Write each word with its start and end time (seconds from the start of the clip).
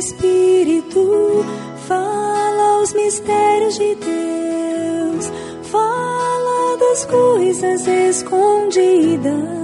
Espírito, 0.00 1.44
fala 1.86 2.80
os 2.80 2.94
mistérios 2.94 3.74
de 3.74 3.94
Deus, 3.96 5.26
fala 5.70 6.78
das 6.78 7.04
coisas 7.04 7.86
escondidas. 7.86 9.60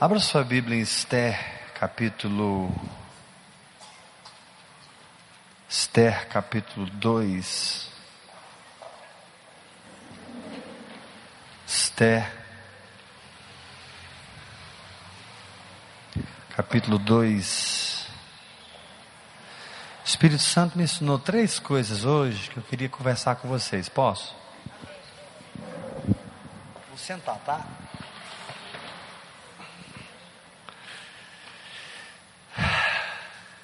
Abra 0.00 0.18
sua 0.18 0.42
Bíblia 0.44 0.78
em 0.78 0.82
Esther, 0.82 1.38
capítulo. 1.74 2.70
Esther, 5.68 6.28
capítulo 6.28 6.86
2. 6.86 7.91
Capítulo 16.56 16.98
2. 16.98 18.08
O 20.02 20.04
Espírito 20.04 20.42
Santo 20.42 20.76
me 20.76 20.82
ensinou 20.82 21.16
três 21.16 21.60
coisas 21.60 22.04
hoje 22.04 22.50
que 22.50 22.56
eu 22.56 22.62
queria 22.64 22.88
conversar 22.88 23.36
com 23.36 23.46
vocês. 23.46 23.88
Posso? 23.88 24.34
Vou 26.88 26.98
sentar, 26.98 27.38
tá? 27.38 27.64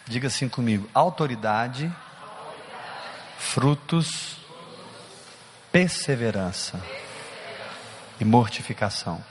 Diga 0.07 0.29
assim 0.29 0.49
comigo: 0.49 0.89
autoridade, 0.95 1.93
frutos, 3.37 4.37
perseverança 5.73 6.81
e 8.21 8.25
mortificação. 8.25 9.25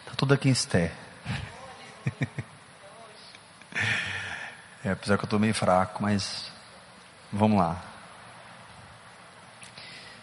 Está 0.00 0.12
tudo 0.16 0.34
aqui 0.34 0.48
em 0.48 0.52
Esther. 0.52 0.92
é, 4.84 4.90
apesar 4.90 5.16
que 5.16 5.22
eu 5.22 5.26
estou 5.26 5.38
meio 5.38 5.54
fraco, 5.54 6.02
mas 6.02 6.50
vamos 7.32 7.58
lá. 7.58 7.82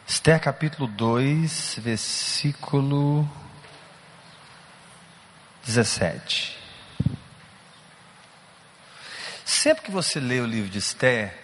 Esther 0.07 0.41
capítulo 0.41 0.87
2, 0.87 1.75
versículo 1.79 3.29
17. 5.63 6.59
Sempre 9.45 9.83
que 9.85 9.91
você 9.91 10.19
lê 10.19 10.39
o 10.41 10.45
livro 10.45 10.69
de 10.69 10.79
Esther, 10.79 11.37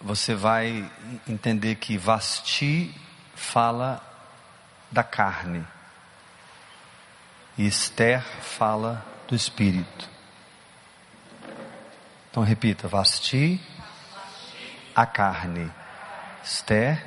você 0.00 0.34
vai 0.34 0.88
entender 1.26 1.74
que 1.76 1.98
Vasti 1.98 2.94
fala 3.38 4.02
da 4.90 5.04
carne 5.04 5.64
e 7.56 7.66
Esther 7.66 8.22
fala 8.40 9.04
do 9.28 9.34
espírito. 9.34 10.08
Então 12.30 12.42
repita: 12.42 12.88
Vasti, 12.88 13.60
a 14.94 15.06
carne, 15.06 15.70
Esther, 16.44 17.04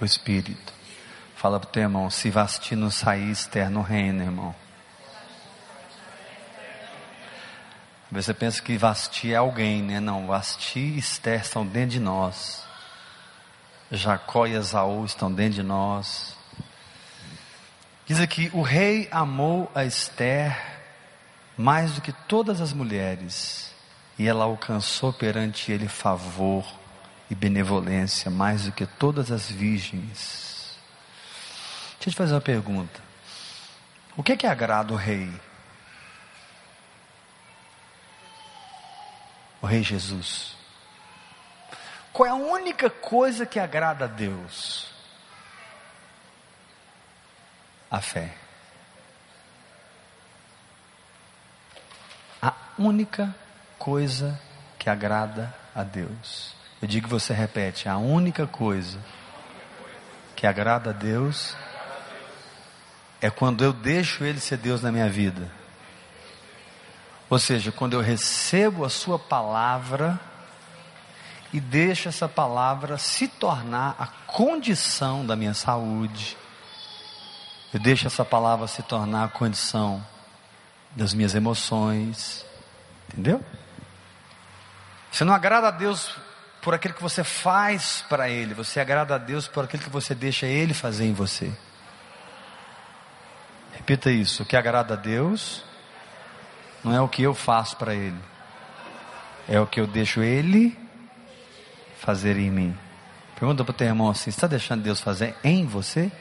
o 0.00 0.04
espírito. 0.04 0.72
Fala 1.36 1.58
para 1.58 1.68
o 1.68 1.72
teu 1.72 1.82
irmão: 1.82 2.08
se 2.10 2.30
Vasti 2.30 2.76
não 2.76 2.90
sair, 2.90 3.30
Esther 3.30 3.68
não 3.68 3.82
reina, 3.82 4.24
irmão. 4.24 4.54
Você 8.10 8.32
pensa 8.32 8.62
que 8.62 8.78
Vasti 8.78 9.32
é 9.32 9.36
alguém, 9.36 9.82
né? 9.82 9.98
Não, 9.98 10.28
Vasti 10.28 10.78
e 10.78 10.98
Esther 10.98 11.40
estão 11.40 11.66
dentro 11.66 11.90
de 11.90 12.00
nós. 12.00 12.64
Jacó 13.90 14.46
e 14.46 14.54
Esaú 14.54 15.04
estão 15.04 15.32
dentro 15.32 15.54
de 15.54 15.62
nós. 15.62 16.36
Diz 18.06 18.20
aqui: 18.20 18.50
o 18.52 18.62
rei 18.62 19.08
amou 19.10 19.70
a 19.74 19.84
Esther 19.84 20.74
mais 21.56 21.92
do 21.92 22.00
que 22.00 22.12
todas 22.12 22.60
as 22.60 22.72
mulheres, 22.72 23.72
e 24.18 24.26
ela 24.26 24.44
alcançou 24.44 25.12
perante 25.12 25.70
ele 25.70 25.88
favor 25.88 26.66
e 27.30 27.34
benevolência 27.34 28.30
mais 28.30 28.64
do 28.64 28.72
que 28.72 28.86
todas 28.86 29.30
as 29.30 29.50
virgens. 29.50 30.76
Deixa 31.94 32.08
eu 32.08 32.12
te 32.12 32.16
fazer 32.16 32.34
uma 32.34 32.40
pergunta: 32.40 33.00
o 34.16 34.22
que 34.22 34.32
é 34.32 34.36
que 34.36 34.46
agrada 34.46 34.92
o 34.92 34.96
rei? 34.96 35.32
O 39.62 39.66
rei 39.66 39.82
Jesus. 39.82 40.63
Qual 42.14 42.28
é 42.28 42.30
a 42.30 42.36
única 42.36 42.88
coisa 42.88 43.44
que 43.44 43.58
agrada 43.58 44.04
a 44.04 44.06
Deus? 44.06 44.86
A 47.90 48.00
fé. 48.00 48.32
A 52.40 52.54
única 52.78 53.34
coisa 53.76 54.40
que 54.78 54.88
agrada 54.88 55.52
a 55.74 55.82
Deus. 55.82 56.54
Eu 56.80 56.86
digo 56.86 57.08
que 57.08 57.12
você 57.12 57.34
repete, 57.34 57.88
a 57.88 57.96
única 57.96 58.46
coisa 58.46 59.00
que 60.36 60.46
agrada 60.46 60.90
a 60.90 60.92
Deus 60.92 61.56
é 63.20 63.28
quando 63.28 63.64
eu 63.64 63.72
deixo 63.72 64.22
Ele 64.22 64.38
ser 64.38 64.58
Deus 64.58 64.80
na 64.80 64.92
minha 64.92 65.08
vida. 65.08 65.50
Ou 67.28 67.40
seja, 67.40 67.72
quando 67.72 67.94
eu 67.94 68.00
recebo 68.00 68.84
a 68.84 68.88
Sua 68.88 69.18
palavra 69.18 70.20
e 71.54 71.60
deixo 71.60 72.08
essa 72.08 72.28
palavra 72.28 72.98
se 72.98 73.28
tornar 73.28 73.94
a 73.96 74.08
condição 74.26 75.24
da 75.24 75.36
minha 75.36 75.54
saúde. 75.54 76.36
Eu 77.72 77.78
deixo 77.78 78.08
essa 78.08 78.24
palavra 78.24 78.66
se 78.66 78.82
tornar 78.82 79.22
a 79.22 79.28
condição 79.28 80.04
das 80.90 81.14
minhas 81.14 81.32
emoções. 81.32 82.44
Entendeu? 83.06 83.40
Você 85.12 85.22
não 85.22 85.32
agrada 85.32 85.68
a 85.68 85.70
Deus 85.70 86.16
por 86.60 86.74
aquilo 86.74 86.92
que 86.92 87.02
você 87.02 87.22
faz 87.22 88.04
para 88.08 88.28
Ele, 88.28 88.52
você 88.52 88.80
agrada 88.80 89.14
a 89.14 89.18
Deus 89.18 89.46
por 89.46 89.62
aquilo 89.62 89.84
que 89.84 89.90
você 89.90 90.12
deixa 90.12 90.46
Ele 90.46 90.74
fazer 90.74 91.04
em 91.04 91.12
você. 91.12 91.56
Repita 93.74 94.10
isso: 94.10 94.42
o 94.42 94.46
que 94.46 94.56
agrada 94.56 94.94
a 94.94 94.96
Deus 94.96 95.62
não 96.82 96.92
é 96.92 97.00
o 97.00 97.08
que 97.08 97.22
eu 97.22 97.32
faço 97.32 97.76
para 97.76 97.94
Ele, 97.94 98.18
é 99.48 99.60
o 99.60 99.68
que 99.68 99.78
eu 99.78 99.86
deixo 99.86 100.20
Ele 100.20 100.82
fazer 102.04 102.36
em 102.36 102.50
mim. 102.50 102.78
Pergunta 103.34 103.64
para 103.64 103.72
o 103.72 103.74
teu 103.74 103.86
irmão 103.86 104.10
assim: 104.10 104.30
está 104.30 104.46
deixando 104.46 104.82
Deus 104.82 105.00
fazer 105.00 105.34
em 105.42 105.66
você? 105.66 106.12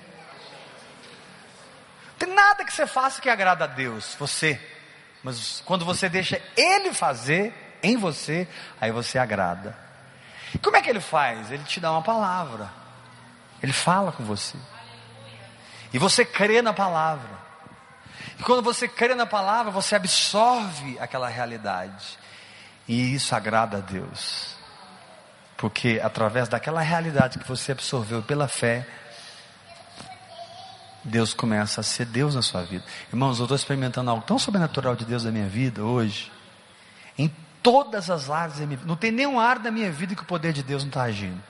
Não 2.11 2.17
tem 2.17 2.33
nada 2.33 2.63
que 2.63 2.73
você 2.73 2.87
faça 2.87 3.21
que 3.21 3.29
agrada 3.29 3.65
a 3.65 3.67
Deus, 3.67 4.15
você. 4.17 4.59
Mas 5.21 5.61
quando 5.65 5.85
você 5.85 6.07
deixa 6.07 6.41
Ele 6.55 6.93
fazer 6.93 7.53
em 7.83 7.97
você, 7.97 8.47
aí 8.79 8.91
você 8.91 9.19
agrada. 9.19 9.77
Como 10.61 10.77
é 10.77 10.81
que 10.81 10.89
Ele 10.89 11.01
faz? 11.01 11.51
Ele 11.51 11.63
te 11.63 11.79
dá 11.79 11.91
uma 11.91 12.01
palavra. 12.01 12.69
Ele 13.61 13.73
fala 13.73 14.11
com 14.11 14.23
você. 14.23 14.57
E 15.93 15.97
você 15.97 16.25
crê 16.25 16.61
na 16.61 16.73
palavra. 16.73 17.43
E 18.39 18.43
quando 18.43 18.63
você 18.63 18.87
crê 18.87 19.15
na 19.15 19.25
palavra, 19.25 19.71
você 19.71 19.95
absorve 19.95 20.97
aquela 20.99 21.27
realidade. 21.27 22.17
E 22.87 23.13
isso 23.13 23.35
agrada 23.35 23.77
a 23.77 23.81
Deus. 23.81 24.52
Porque 25.63 26.01
através 26.03 26.49
daquela 26.49 26.81
realidade 26.81 27.39
que 27.39 27.47
você 27.47 27.71
absorveu 27.71 28.21
pela 28.21 28.49
fé, 28.49 28.85
Deus 31.05 31.33
começa 31.33 31.79
a 31.79 31.83
ser 31.85 32.03
Deus 32.03 32.35
na 32.35 32.41
sua 32.41 32.63
vida. 32.63 32.83
Irmãos, 33.07 33.39
eu 33.39 33.45
estou 33.45 33.55
experimentando 33.55 34.11
algo 34.11 34.25
tão 34.25 34.37
sobrenatural 34.37 34.93
de 34.93 35.05
Deus 35.05 35.23
na 35.23 35.31
minha 35.31 35.47
vida 35.47 35.81
hoje. 35.81 36.29
Em 37.17 37.33
todas 37.61 38.09
as 38.09 38.29
áreas 38.29 38.59
da 38.59 38.65
minha 38.65 38.75
vida. 38.75 38.89
Não 38.89 38.97
tem 38.97 39.09
nenhuma 39.09 39.41
área 39.41 39.61
da 39.61 39.71
minha 39.71 39.89
vida 39.89 40.13
que 40.13 40.23
o 40.23 40.25
poder 40.25 40.51
de 40.51 40.63
Deus 40.63 40.83
não 40.83 40.89
está 40.89 41.03
agindo. 41.03 41.41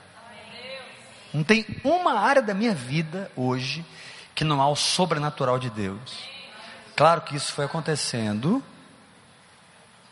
Não 1.32 1.42
tem 1.42 1.66
uma 1.82 2.16
área 2.16 2.40
da 2.40 2.54
minha 2.54 2.72
vida 2.72 3.28
hoje 3.34 3.84
que 4.32 4.44
não 4.44 4.62
há 4.62 4.68
o 4.68 4.76
sobrenatural 4.76 5.58
de 5.58 5.70
Deus. 5.70 6.28
Claro 6.94 7.22
que 7.22 7.34
isso 7.34 7.52
foi 7.52 7.64
acontecendo 7.64 8.62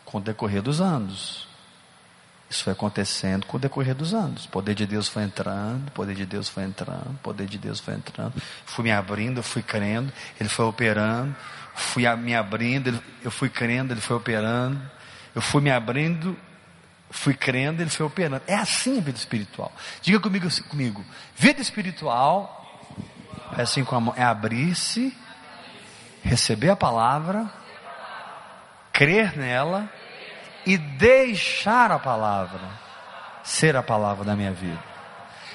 com 0.05 0.19
o 0.19 0.21
decorrer 0.21 0.61
dos 0.61 0.81
anos. 0.81 1.52
Isso 2.53 2.65
foi 2.65 2.75
acontecendo 2.75 3.47
com 3.47 3.57
o 3.57 3.61
decorrer 3.61 3.95
dos 3.95 4.13
anos. 4.13 4.45
O 4.45 4.49
poder 4.51 4.75
de 4.75 4.87
Deus 4.87 5.09
foi 5.09 5.23
entrando, 5.23 5.89
o 5.89 5.91
poder 5.93 6.15
de 6.15 6.27
Deus 6.27 6.51
foi 6.51 6.65
entrando, 6.65 7.15
o 7.15 7.19
poder 7.23 7.47
de 7.47 7.57
Deus 7.57 7.81
foi 7.81 7.95
entrando. 7.95 8.35
Fui 8.67 8.85
me 8.85 8.93
abrindo, 8.93 9.43
fui 9.43 9.63
crendo, 9.63 10.13
Ele 10.39 10.51
foi 10.51 10.67
operando. 10.67 11.35
Fui 11.75 12.07
me 12.17 12.35
abrindo, 12.35 13.03
eu 13.25 13.31
fui 13.31 13.49
crendo, 13.49 13.95
Ele 13.95 14.03
foi 14.03 14.19
operando. 14.19 14.79
Eu 15.35 15.41
fui 15.41 15.63
me 15.63 15.71
abrindo, 15.71 16.37
fui 17.09 17.33
crendo, 17.33 17.81
Ele 17.81 17.89
foi 17.89 18.05
operando. 18.05 18.43
É 18.47 18.57
assim 18.57 18.99
a 18.99 19.01
vida 19.01 19.17
espiritual. 19.17 19.73
Diga 20.03 20.21
comigo, 20.21 20.47
comigo. 20.69 21.03
Vida 21.35 21.63
espiritual 21.63 22.87
é 23.57 23.63
assim 23.63 23.83
como 23.83 24.13
é 24.15 24.23
abrir-se, 24.23 25.17
receber 26.23 26.69
a 26.69 26.77
palavra, 26.77 27.51
crer 28.93 29.39
nela 29.39 29.89
e 30.67 30.76
deixar 30.76 31.91
a 31.91 31.99
palavra 31.99 32.61
ser 33.43 33.76
a 33.76 33.82
palavra 33.82 34.25
da 34.25 34.37
minha 34.37 34.53
vida. 34.53 34.82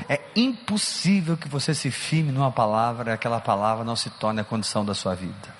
É 0.08 0.20
impossível 0.36 1.36
que 1.38 1.48
você 1.48 1.74
se 1.74 1.90
firme 1.90 2.32
numa 2.32 2.52
palavra 2.52 3.12
e 3.12 3.14
aquela 3.14 3.40
palavra 3.40 3.84
não 3.84 3.96
se 3.96 4.10
torne 4.12 4.42
a 4.42 4.44
condição 4.44 4.86
da 4.86 4.94
sua 4.94 5.16
vida. 5.16 5.56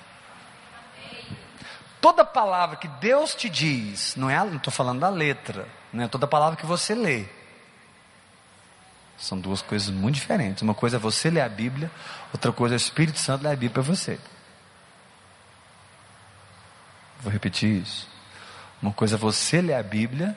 Toda 2.00 2.24
palavra 2.24 2.76
que 2.76 2.86
Deus 2.86 3.34
te 3.34 3.48
diz, 3.48 4.14
não 4.14 4.30
é, 4.30 4.46
estou 4.54 4.72
falando 4.72 5.00
da 5.00 5.08
letra, 5.08 5.66
não 5.92 6.04
é 6.04 6.08
toda 6.08 6.26
palavra 6.26 6.56
que 6.56 6.66
você 6.66 6.94
lê. 6.94 7.26
São 9.16 9.40
duas 9.40 9.60
coisas 9.60 9.88
muito 9.90 10.14
diferentes. 10.14 10.62
Uma 10.62 10.74
coisa 10.74 10.96
é 10.96 11.00
você 11.00 11.28
ler 11.28 11.40
a 11.40 11.48
Bíblia, 11.48 11.90
outra 12.32 12.52
coisa 12.52 12.76
é 12.76 12.76
o 12.76 12.78
Espírito 12.78 13.18
Santo 13.18 13.42
ler 13.42 13.48
a 13.48 13.56
Bíblia 13.56 13.70
para 13.70 13.82
você. 13.82 14.20
Vou 17.20 17.32
repetir 17.32 17.82
isso. 17.82 18.08
Uma 18.80 18.92
coisa 18.92 19.16
é 19.16 19.18
você 19.18 19.60
ler 19.60 19.74
a 19.74 19.82
Bíblia, 19.82 20.36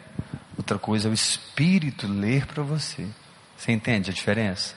outra 0.58 0.80
coisa 0.80 1.08
é 1.08 1.12
o 1.12 1.14
Espírito 1.14 2.08
ler 2.08 2.46
para 2.48 2.64
você. 2.64 3.08
Você 3.58 3.72
entende 3.72 4.10
a 4.10 4.14
diferença? 4.14 4.74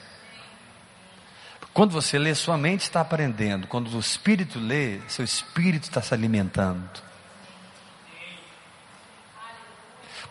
Quando 1.73 1.91
você 1.91 2.17
lê, 2.17 2.33
sua 2.33 2.57
mente 2.57 2.83
está 2.83 3.01
aprendendo. 3.01 3.67
Quando 3.67 3.93
o 3.93 3.99
Espírito 3.99 4.59
lê, 4.59 5.01
seu 5.09 5.25
Espírito 5.25 5.83
está 5.83 6.01
se 6.01 6.13
alimentando. 6.13 7.03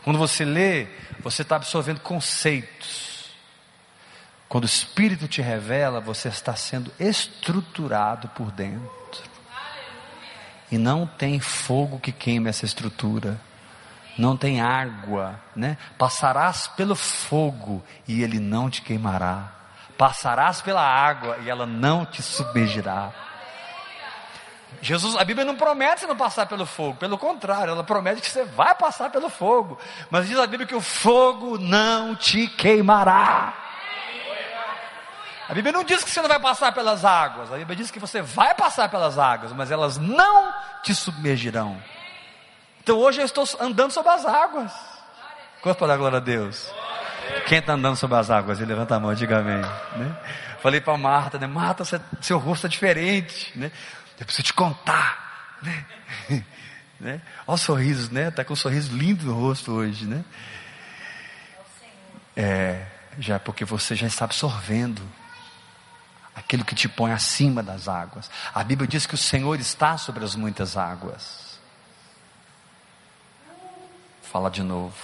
Quando 0.03 0.19
você 0.19 0.45
lê, 0.45 0.87
você 1.21 1.43
está 1.43 1.57
absorvendo 1.57 2.01
conceitos. 2.01 3.31
Quando 4.49 4.65
o 4.65 4.67
Espírito 4.67 5.27
te 5.27 5.43
revela, 5.43 6.01
você 6.01 6.29
está 6.29 6.55
sendo 6.55 6.91
estruturado 6.99 8.29
por 8.29 8.51
dentro. 8.51 9.04
E 10.71 10.79
não 10.79 11.07
tem 11.07 11.41
fogo 11.41 11.99
que 11.99 12.13
queime 12.13 12.49
essa 12.49 12.65
estrutura. 12.65 13.41
Não 14.17 14.37
tem 14.37 14.61
água, 14.61 15.41
né? 15.55 15.77
Passarás 15.99 16.69
pelo 16.69 16.95
fogo 16.95 17.83
e 18.07 18.23
ele 18.23 18.39
não 18.39 18.71
te 18.71 18.81
queimará. 18.83 19.53
Passarás 19.99 20.61
pela 20.61 20.83
água 20.83 21.39
e 21.43 21.51
ela 21.51 21.67
não 21.67 22.07
te 22.07 22.23
submergirá. 22.23 23.13
Jesus, 24.81 25.17
a 25.17 25.25
Bíblia 25.25 25.45
não 25.45 25.57
promete 25.57 26.01
você 26.01 26.07
não 26.07 26.17
passar 26.17 26.47
pelo 26.47 26.67
fogo, 26.67 26.99
pelo 26.99 27.17
contrário, 27.17 27.71
ela 27.71 27.85
promete 27.85 28.21
que 28.21 28.29
você 28.29 28.45
vai 28.45 28.75
passar 28.75 29.11
pelo 29.11 29.31
fogo. 29.31 29.79
Mas 30.11 30.29
diz 30.29 30.39
a 30.39 30.47
Bíblia 30.47 30.67
que 30.67 30.75
o 30.75 30.81
fogo 30.81 31.59
não 31.59 32.15
te 32.15 32.47
queimará. 32.49 33.64
A 35.49 35.53
Bíblia 35.53 35.73
não 35.73 35.85
diz 35.85 36.03
que 36.03 36.11
você 36.11 36.23
não 36.23 36.29
vai 36.29 36.41
passar 36.41 36.73
pelas 36.73 37.05
águas, 37.05 37.53
a 37.53 37.57
Bíblia 37.57 37.77
diz 37.77 37.91
que 37.91 37.99
você 37.99 38.23
vai 38.23 38.55
passar 38.55 38.89
pelas 38.89 39.19
águas, 39.19 39.53
mas 39.53 39.71
elas 39.71 39.99
não 39.99 40.55
te 40.83 40.95
submergirão. 40.95 41.81
Então 42.83 42.99
hoje 42.99 43.21
eu 43.21 43.25
estou 43.25 43.45
andando 43.61 43.91
sobre 43.91 44.13
as 44.13 44.25
águas. 44.25 44.73
Quanto 45.63 45.79
para 45.79 45.89
dar 45.89 45.97
glória 45.97 46.19
a 46.19 46.21
Deus? 46.21 46.71
Quem 47.47 47.59
está 47.59 47.75
andando 47.75 47.97
sobre 47.97 48.17
as 48.17 48.31
águas? 48.31 48.59
Ele 48.59 48.71
levanta 48.71 48.97
a 48.97 49.01
mão, 49.01 49.15
diga 49.15 49.39
amém. 49.39 49.61
Né? 49.97 50.17
Falei 50.61 50.81
para 50.81 50.97
Marta, 50.97 51.39
né? 51.39 51.47
Marta, 51.47 51.85
seu 52.21 52.39
rosto 52.39 52.67
é 52.67 52.71
diferente, 52.71 53.53
né? 53.59 53.71
Eu 54.19 54.27
preciso 54.27 54.45
te 54.45 54.53
contar, 54.55 55.57
né? 55.63 55.87
né? 57.01 57.21
Olha 57.47 57.55
os 57.55 57.61
sorrisos, 57.61 58.11
né? 58.11 58.29
Está 58.29 58.45
com 58.45 58.53
um 58.53 58.57
sorriso 58.57 58.95
lindo 58.97 59.27
no 59.27 59.35
rosto 59.35 59.73
hoje, 59.73 60.07
né? 60.07 60.25
É, 62.37 62.87
já 63.19 63.39
porque 63.39 63.65
você 63.65 63.95
já 63.95 64.07
está 64.07 64.25
absorvendo 64.25 65.03
aquilo 66.35 66.65
que 66.65 66.75
te 66.75 66.89
põe 66.89 67.13
acima 67.13 67.63
das 67.63 67.89
águas. 67.89 68.31
A 68.55 68.65
Bíblia 68.65 68.89
diz 68.89 69.07
que 69.07 69.15
o 69.15 69.19
Senhor 69.19 69.59
está 69.61 69.97
sobre 69.97 70.25
as 70.25 70.35
muitas 70.35 70.77
águas. 70.77 71.59
Fala 74.23 74.51
de 74.51 74.63
novo. 74.63 74.97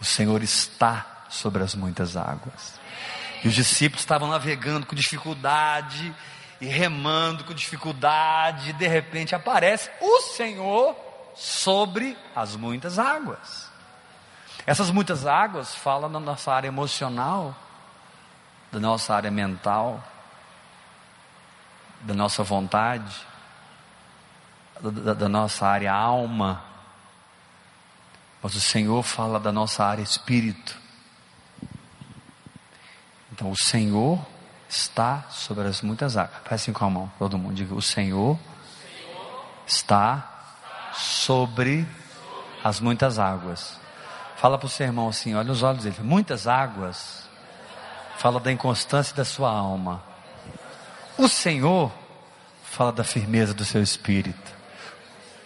O 0.00 0.04
Senhor 0.04 0.42
está 0.42 1.24
sobre 1.28 1.62
as 1.62 1.74
muitas 1.74 2.16
águas. 2.16 2.78
E 3.42 3.48
os 3.48 3.54
discípulos 3.54 4.02
estavam 4.02 4.28
navegando 4.28 4.86
com 4.86 4.94
dificuldade 4.94 6.14
e 6.60 6.66
remando 6.66 7.44
com 7.44 7.52
dificuldade, 7.52 8.70
e 8.70 8.72
de 8.72 8.86
repente 8.86 9.34
aparece 9.34 9.90
o 10.00 10.20
Senhor 10.20 10.96
sobre 11.34 12.16
as 12.34 12.56
muitas 12.56 12.98
águas. 12.98 13.70
Essas 14.66 14.90
muitas 14.90 15.26
águas 15.26 15.74
falam 15.74 16.10
da 16.10 16.20
nossa 16.20 16.52
área 16.52 16.68
emocional, 16.68 17.54
da 18.72 18.80
nossa 18.80 19.14
área 19.14 19.30
mental, 19.30 20.02
da 22.04 22.14
nossa 22.14 22.42
vontade, 22.42 23.14
da, 24.80 25.14
da, 25.14 25.28
nossa 25.28 25.66
área 25.66 25.92
alma. 25.92 26.62
Mas 28.42 28.54
o 28.54 28.60
Senhor 28.60 29.02
fala 29.02 29.40
da 29.40 29.50
nossa 29.50 29.84
área 29.84 30.02
espírito. 30.02 30.76
Então 33.32 33.50
o 33.50 33.56
Senhor 33.56 34.24
está 34.68 35.24
sobre 35.30 35.66
as 35.66 35.80
muitas 35.80 36.16
águas. 36.16 36.36
Faz 36.44 36.60
assim 36.60 36.72
com 36.72 36.84
a 36.84 36.90
mão, 36.90 37.12
todo 37.18 37.38
mundo. 37.38 37.54
Diga: 37.54 37.74
O 37.74 37.82
Senhor 37.82 38.38
está 39.66 40.30
sobre 40.92 41.88
as 42.62 42.80
muitas 42.80 43.18
águas. 43.18 43.80
Fala 44.36 44.58
para 44.58 44.66
o 44.66 44.70
seu 44.70 44.86
irmão 44.86 45.08
assim: 45.08 45.34
olha 45.34 45.50
os 45.50 45.62
olhos 45.62 45.84
dele. 45.84 45.96
Muitas 46.00 46.46
águas. 46.46 47.28
Fala 48.18 48.38
da 48.38 48.52
inconstância 48.52 49.16
da 49.16 49.24
sua 49.24 49.50
alma. 49.50 50.02
O 51.16 51.28
Senhor 51.28 51.92
fala 52.64 52.92
da 52.92 53.04
firmeza 53.04 53.54
do 53.54 53.64
seu 53.64 53.82
espírito. 53.82 54.52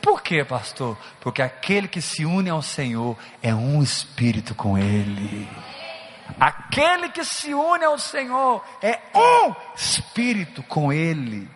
Por 0.01 0.23
quê, 0.23 0.45
pastor? 0.45 0.97
Porque 1.21 1.43
aquele 1.43 1.87
que 1.87 2.01
se 2.01 2.25
une 2.25 2.49
ao 2.49 2.63
Senhor 2.63 3.17
é 3.43 3.55
um 3.55 3.83
espírito 3.83 4.55
com 4.55 4.79
Ele. 4.79 5.49
Aquele 6.41 7.11
que 7.11 7.25
se 7.25 7.53
une 7.53 7.85
ao 7.85 7.99
Senhor 7.99 8.65
é 8.81 8.99
um 9.15 9.55
espírito 9.75 10.63
com 10.63 10.93
Ele. 10.93 11.49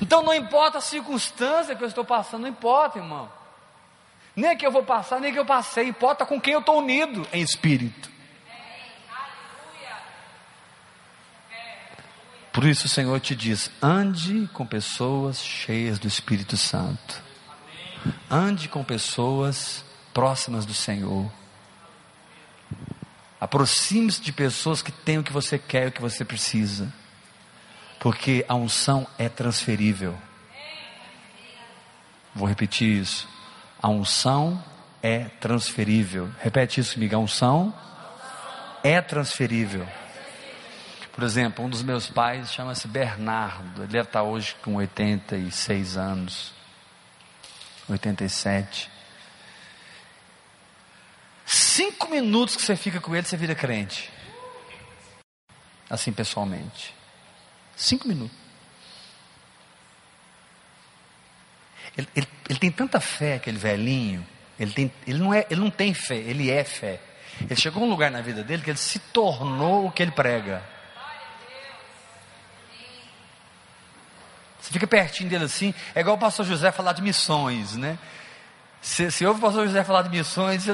Então 0.00 0.22
não 0.22 0.32
importa 0.32 0.78
a 0.78 0.80
circunstância 0.80 1.74
que 1.74 1.82
eu 1.82 1.88
estou 1.88 2.04
passando, 2.04 2.42
não 2.42 2.48
importa, 2.48 2.98
irmão. 2.98 3.30
Nem 4.34 4.56
que 4.56 4.66
eu 4.66 4.70
vou 4.70 4.82
passar, 4.84 5.20
nem 5.20 5.32
que 5.32 5.38
eu 5.38 5.44
passei, 5.44 5.88
importa 5.88 6.24
com 6.24 6.40
quem 6.40 6.54
eu 6.54 6.60
estou 6.60 6.78
unido 6.78 7.26
em 7.32 7.42
espírito. 7.42 8.10
Por 12.52 12.64
isso 12.64 12.86
o 12.86 12.88
Senhor 12.88 13.20
te 13.20 13.34
diz: 13.34 13.70
ande 13.82 14.48
com 14.52 14.66
pessoas 14.66 15.42
cheias 15.42 15.98
do 15.98 16.08
Espírito 16.08 16.56
Santo. 16.56 17.22
Ande 18.30 18.68
com 18.68 18.82
pessoas 18.82 19.84
próximas 20.12 20.64
do 20.64 20.74
Senhor. 20.74 21.30
Aproxime-se 23.40 24.20
de 24.20 24.32
pessoas 24.32 24.82
que 24.82 24.92
têm 24.92 25.18
o 25.18 25.22
que 25.22 25.32
você 25.32 25.58
quer 25.58 25.88
o 25.88 25.92
que 25.92 26.00
você 26.00 26.24
precisa. 26.24 26.92
Porque 27.98 28.44
a 28.48 28.54
unção 28.54 29.06
é 29.18 29.28
transferível. 29.28 30.16
Vou 32.34 32.48
repetir 32.48 33.00
isso. 33.00 33.28
A 33.82 33.88
unção 33.88 34.62
é 35.02 35.24
transferível. 35.40 36.30
Repete 36.38 36.80
isso 36.80 36.94
comigo. 36.94 37.16
A 37.16 37.18
unção 37.18 37.74
é 38.82 39.00
transferível. 39.00 39.86
Por 41.20 41.26
exemplo, 41.26 41.62
um 41.62 41.68
dos 41.68 41.82
meus 41.82 42.06
pais 42.06 42.50
chama-se 42.50 42.88
Bernardo. 42.88 43.82
Ele 43.82 43.92
deve 43.92 44.08
estar 44.08 44.22
hoje 44.22 44.56
com 44.62 44.76
86 44.76 45.98
anos. 45.98 46.54
87. 47.86 48.90
Cinco 51.44 52.08
minutos 52.08 52.56
que 52.56 52.62
você 52.62 52.74
fica 52.74 53.02
com 53.02 53.14
ele, 53.14 53.26
você 53.26 53.36
vira 53.36 53.54
crente. 53.54 54.10
Assim, 55.90 56.10
pessoalmente. 56.10 56.94
Cinco 57.76 58.08
minutos. 58.08 58.34
Ele, 61.98 62.08
ele, 62.16 62.28
ele, 62.48 62.58
tem 62.58 62.70
tanta 62.70 62.98
fé, 62.98 63.34
aquele 63.34 63.58
velhinho. 63.58 64.26
Ele, 64.58 64.72
tem, 64.72 64.92
ele, 65.06 65.18
não 65.18 65.34
é, 65.34 65.46
ele 65.50 65.60
não 65.60 65.70
tem 65.70 65.92
fé, 65.92 66.16
ele 66.16 66.50
é 66.50 66.64
fé. 66.64 66.98
Ele 67.42 67.56
chegou 67.56 67.82
a 67.82 67.86
um 67.86 67.90
lugar 67.90 68.10
na 68.10 68.22
vida 68.22 68.42
dele 68.42 68.62
que 68.62 68.70
ele 68.70 68.78
se 68.78 68.98
tornou 68.98 69.84
o 69.86 69.92
que 69.92 70.02
ele 70.02 70.12
prega. 70.12 70.79
Você 74.70 74.74
fica 74.74 74.86
pertinho 74.86 75.28
dele 75.28 75.46
assim, 75.46 75.74
é 75.96 76.00
igual 76.00 76.14
o 76.14 76.18
pastor 76.18 76.46
José 76.46 76.70
falar 76.70 76.92
de 76.92 77.02
missões, 77.02 77.74
né? 77.74 77.98
Se, 78.80 79.10
se 79.10 79.26
ouve 79.26 79.40
o 79.40 79.42
pastor 79.42 79.66
José 79.66 79.82
falar 79.82 80.02
de 80.02 80.10
missões, 80.10 80.64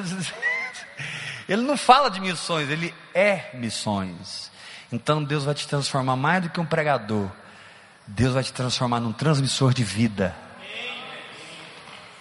ele 1.49 1.63
não 1.63 1.79
fala 1.79 2.11
de 2.11 2.21
missões, 2.21 2.69
ele 2.69 2.95
é 3.15 3.49
missões. 3.55 4.53
Então 4.93 5.25
Deus 5.25 5.45
vai 5.45 5.55
te 5.55 5.67
transformar 5.67 6.15
mais 6.15 6.43
do 6.43 6.51
que 6.51 6.61
um 6.61 6.67
pregador. 6.67 7.31
Deus 8.07 8.35
vai 8.35 8.45
te 8.45 8.53
transformar 8.53 9.01
num 9.01 9.15
transmissor 9.15 9.73
de 9.73 9.83
vida. 9.83 10.37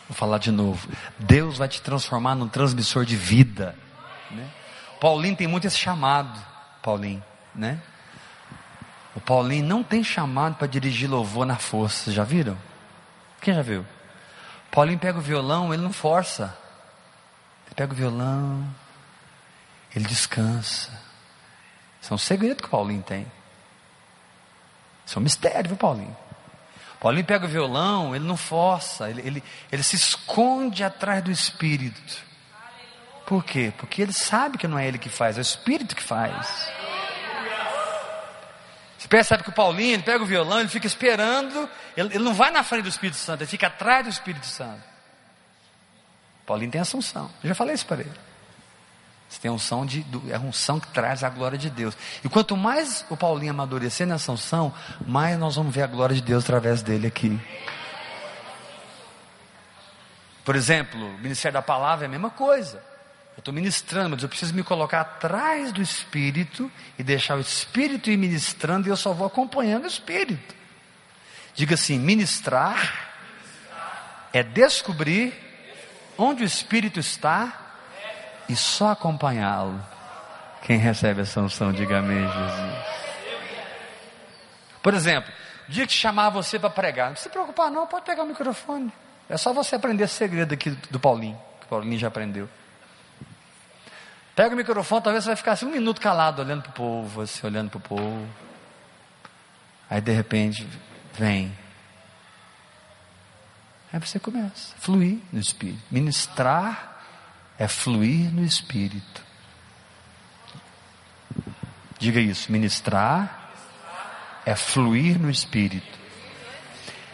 Vou 0.07 0.15
falar 0.15 0.37
de 0.37 0.51
novo. 0.51 0.87
Deus 1.19 1.57
vai 1.57 1.67
te 1.67 1.81
transformar 1.81 2.35
num 2.35 2.47
transmissor 2.47 3.03
de 3.03 3.17
vida. 3.17 3.75
Né? 4.31 4.49
Paulinho 5.01 5.35
tem 5.35 5.45
muito 5.45 5.67
esse 5.67 5.77
chamado. 5.77 6.39
Paulinho, 6.81 7.21
né? 7.53 7.81
O 9.15 9.21
Paulinho 9.21 9.65
não 9.65 9.81
tem 9.81 10.03
chamado 10.03 10.55
para 10.55 10.67
dirigir 10.67 11.09
louvor 11.09 11.45
na 11.45 11.55
força, 11.55 12.11
já 12.11 12.23
viram? 12.23 12.57
Quem 13.41 13.53
já 13.53 13.61
viu? 13.61 13.85
Paulinho 14.69 14.99
pega 14.99 15.17
o 15.17 15.21
violão, 15.21 15.73
ele 15.73 15.81
não 15.81 15.93
força. 15.93 16.55
Ele 17.65 17.75
pega 17.75 17.93
o 17.93 17.95
violão, 17.95 18.67
ele 19.95 20.05
descansa. 20.05 20.91
Isso 22.01 22.13
é 22.13 22.15
um 22.15 22.19
segredo 22.19 22.61
que 22.61 22.67
o 22.67 22.71
Paulinho 22.71 23.01
tem. 23.01 23.25
Isso 25.05 25.17
é 25.17 25.19
um 25.19 25.23
mistério, 25.23 25.69
viu, 25.69 25.77
Paulinho? 25.77 26.15
Paulinho 26.99 27.25
pega 27.25 27.45
o 27.45 27.49
violão, 27.49 28.15
ele 28.15 28.25
não 28.25 28.35
força, 28.35 29.09
ele, 29.09 29.21
ele, 29.21 29.43
ele 29.71 29.83
se 29.83 29.95
esconde 29.95 30.83
atrás 30.83 31.23
do 31.23 31.31
Espírito. 31.31 32.25
Por 33.25 33.43
quê? 33.43 33.71
Porque 33.77 34.01
ele 34.01 34.13
sabe 34.13 34.57
que 34.57 34.67
não 34.67 34.77
é 34.77 34.87
ele 34.87 34.97
que 34.97 35.09
faz, 35.09 35.37
é 35.37 35.39
o 35.39 35.41
Espírito 35.41 35.95
que 35.95 36.03
faz. 36.03 36.69
Você 39.05 39.09
percebe 39.09 39.43
que 39.43 39.49
o 39.49 39.53
Paulinho, 39.53 39.93
ele 39.93 40.01
pega 40.01 40.23
o 40.23 40.25
violão, 40.25 40.59
ele 40.59 40.67
fica 40.67 40.87
esperando, 40.87 41.69
ele, 41.95 42.15
ele 42.15 42.23
não 42.23 42.33
vai 42.33 42.49
na 42.49 42.63
frente 42.63 42.81
do 42.83 42.89
Espírito 42.89 43.17
Santo, 43.17 43.41
ele 43.41 43.49
fica 43.49 43.67
atrás 43.67 44.03
do 44.03 44.09
Espírito 44.09 44.47
Santo. 44.47 44.81
Paulinho 46.43 46.71
tem 46.71 46.81
assunção, 46.81 47.29
eu 47.43 47.49
já 47.49 47.53
falei 47.53 47.75
isso 47.75 47.85
para 47.85 48.01
ele. 48.01 48.19
Você 49.29 49.39
tem 49.39 49.49
a 49.49 49.53
unção 49.53 49.85
de, 49.85 50.03
é 50.27 50.35
a 50.35 50.39
unção 50.39 50.79
que 50.79 50.87
traz 50.87 51.23
a 51.23 51.29
glória 51.29 51.55
de 51.55 51.69
Deus. 51.69 51.95
E 52.23 52.29
quanto 52.29 52.57
mais 52.57 53.05
o 53.07 53.15
Paulinho 53.15 53.51
amadurecer 53.51 54.07
nessa 54.07 54.31
unção, 54.31 54.73
mais 55.05 55.37
nós 55.37 55.55
vamos 55.55 55.73
ver 55.73 55.83
a 55.83 55.87
glória 55.87 56.15
de 56.15 56.23
Deus 56.23 56.43
através 56.43 56.81
dele 56.81 57.05
aqui. 57.05 57.39
Por 60.43 60.55
exemplo, 60.55 60.99
o 60.99 61.17
Ministério 61.19 61.53
da 61.53 61.61
Palavra 61.61 62.05
é 62.05 62.07
a 62.07 62.11
mesma 62.11 62.31
coisa. 62.31 62.81
Eu 63.35 63.39
estou 63.39 63.53
ministrando, 63.53 64.11
mas 64.11 64.23
eu 64.23 64.29
preciso 64.29 64.53
me 64.53 64.63
colocar 64.63 65.01
atrás 65.01 65.73
do 65.73 65.81
Espírito 65.81 66.71
e 66.97 67.03
deixar 67.03 67.35
o 67.35 67.41
Espírito 67.41 68.09
ir 68.09 68.17
ministrando 68.17 68.87
e 68.87 68.89
eu 68.89 68.95
só 68.95 69.11
vou 69.11 69.27
acompanhando 69.27 69.83
o 69.83 69.87
Espírito. 69.87 70.55
Diga 71.53 71.75
assim: 71.75 71.99
ministrar 71.99 73.11
é 74.31 74.41
descobrir 74.41 75.33
onde 76.17 76.43
o 76.43 76.45
Espírito 76.45 76.99
está 76.99 77.61
e 78.47 78.55
só 78.55 78.91
acompanhá-lo. 78.91 79.83
Quem 80.61 80.77
recebe 80.77 81.21
essa 81.21 81.41
unção, 81.41 81.71
diga 81.71 81.99
amém, 81.99 82.25
Jesus. 82.25 82.95
Por 84.81 84.93
exemplo, 84.93 85.31
o 85.67 85.71
dia 85.71 85.85
que 85.85 85.93
chamar 85.93 86.29
você 86.29 86.57
para 86.57 86.69
pregar, 86.69 87.09
não 87.09 87.17
se 87.17 87.29
preocupar, 87.29 87.69
não, 87.69 87.85
pode 87.85 88.05
pegar 88.05 88.23
o 88.23 88.27
microfone. 88.27 88.91
É 89.29 89.37
só 89.37 89.51
você 89.51 89.75
aprender 89.75 90.03
esse 90.03 90.13
segredo 90.13 90.53
aqui 90.53 90.69
do 90.89 90.99
Paulinho, 90.99 91.39
que 91.59 91.65
o 91.65 91.69
Paulinho 91.69 91.97
já 91.97 92.07
aprendeu. 92.07 92.47
Pega 94.35 94.53
o 94.53 94.57
microfone, 94.57 95.01
talvez 95.01 95.23
você 95.23 95.29
vai 95.29 95.37
ficar 95.37 95.53
assim 95.53 95.65
um 95.65 95.71
minuto 95.71 96.01
calado, 96.01 96.41
olhando 96.41 96.63
para 96.63 96.71
o 96.71 96.73
povo, 96.73 97.21
assim, 97.21 97.47
olhando 97.47 97.69
para 97.69 97.77
o 97.77 97.81
povo. 97.81 98.27
Aí 99.89 100.01
de 100.01 100.11
repente, 100.11 100.67
vem. 101.13 101.57
Aí 103.93 103.99
você 103.99 104.19
começa 104.19 104.75
a 104.75 104.81
fluir 104.81 105.19
no 105.31 105.39
Espírito. 105.39 105.81
Ministrar 105.89 106.97
é 107.57 107.65
fluir 107.65 108.29
no 108.33 108.43
Espírito. 108.43 109.23
Diga 111.97 112.19
isso, 112.19 112.51
ministrar 112.51 113.51
é 114.45 114.53
fluir 114.53 115.17
no 115.17 115.29
Espírito. 115.29 115.97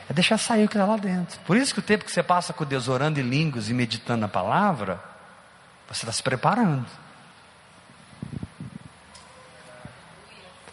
É 0.09 0.13
deixar 0.13 0.39
sair 0.39 0.65
o 0.65 0.67
que 0.67 0.75
está 0.75 0.87
lá 0.87 0.97
dentro. 0.97 1.39
Por 1.41 1.55
isso 1.55 1.71
que 1.71 1.79
o 1.79 1.83
tempo 1.83 2.03
que 2.03 2.11
você 2.11 2.23
passa 2.23 2.51
com 2.51 2.65
Deus 2.65 2.87
orando 2.87 3.19
em 3.19 3.23
línguas 3.23 3.69
e 3.69 3.73
meditando 3.75 4.21
na 4.21 4.27
palavra, 4.27 4.99
você 5.87 6.03
está 6.03 6.11
se 6.11 6.23
preparando. 6.23 6.87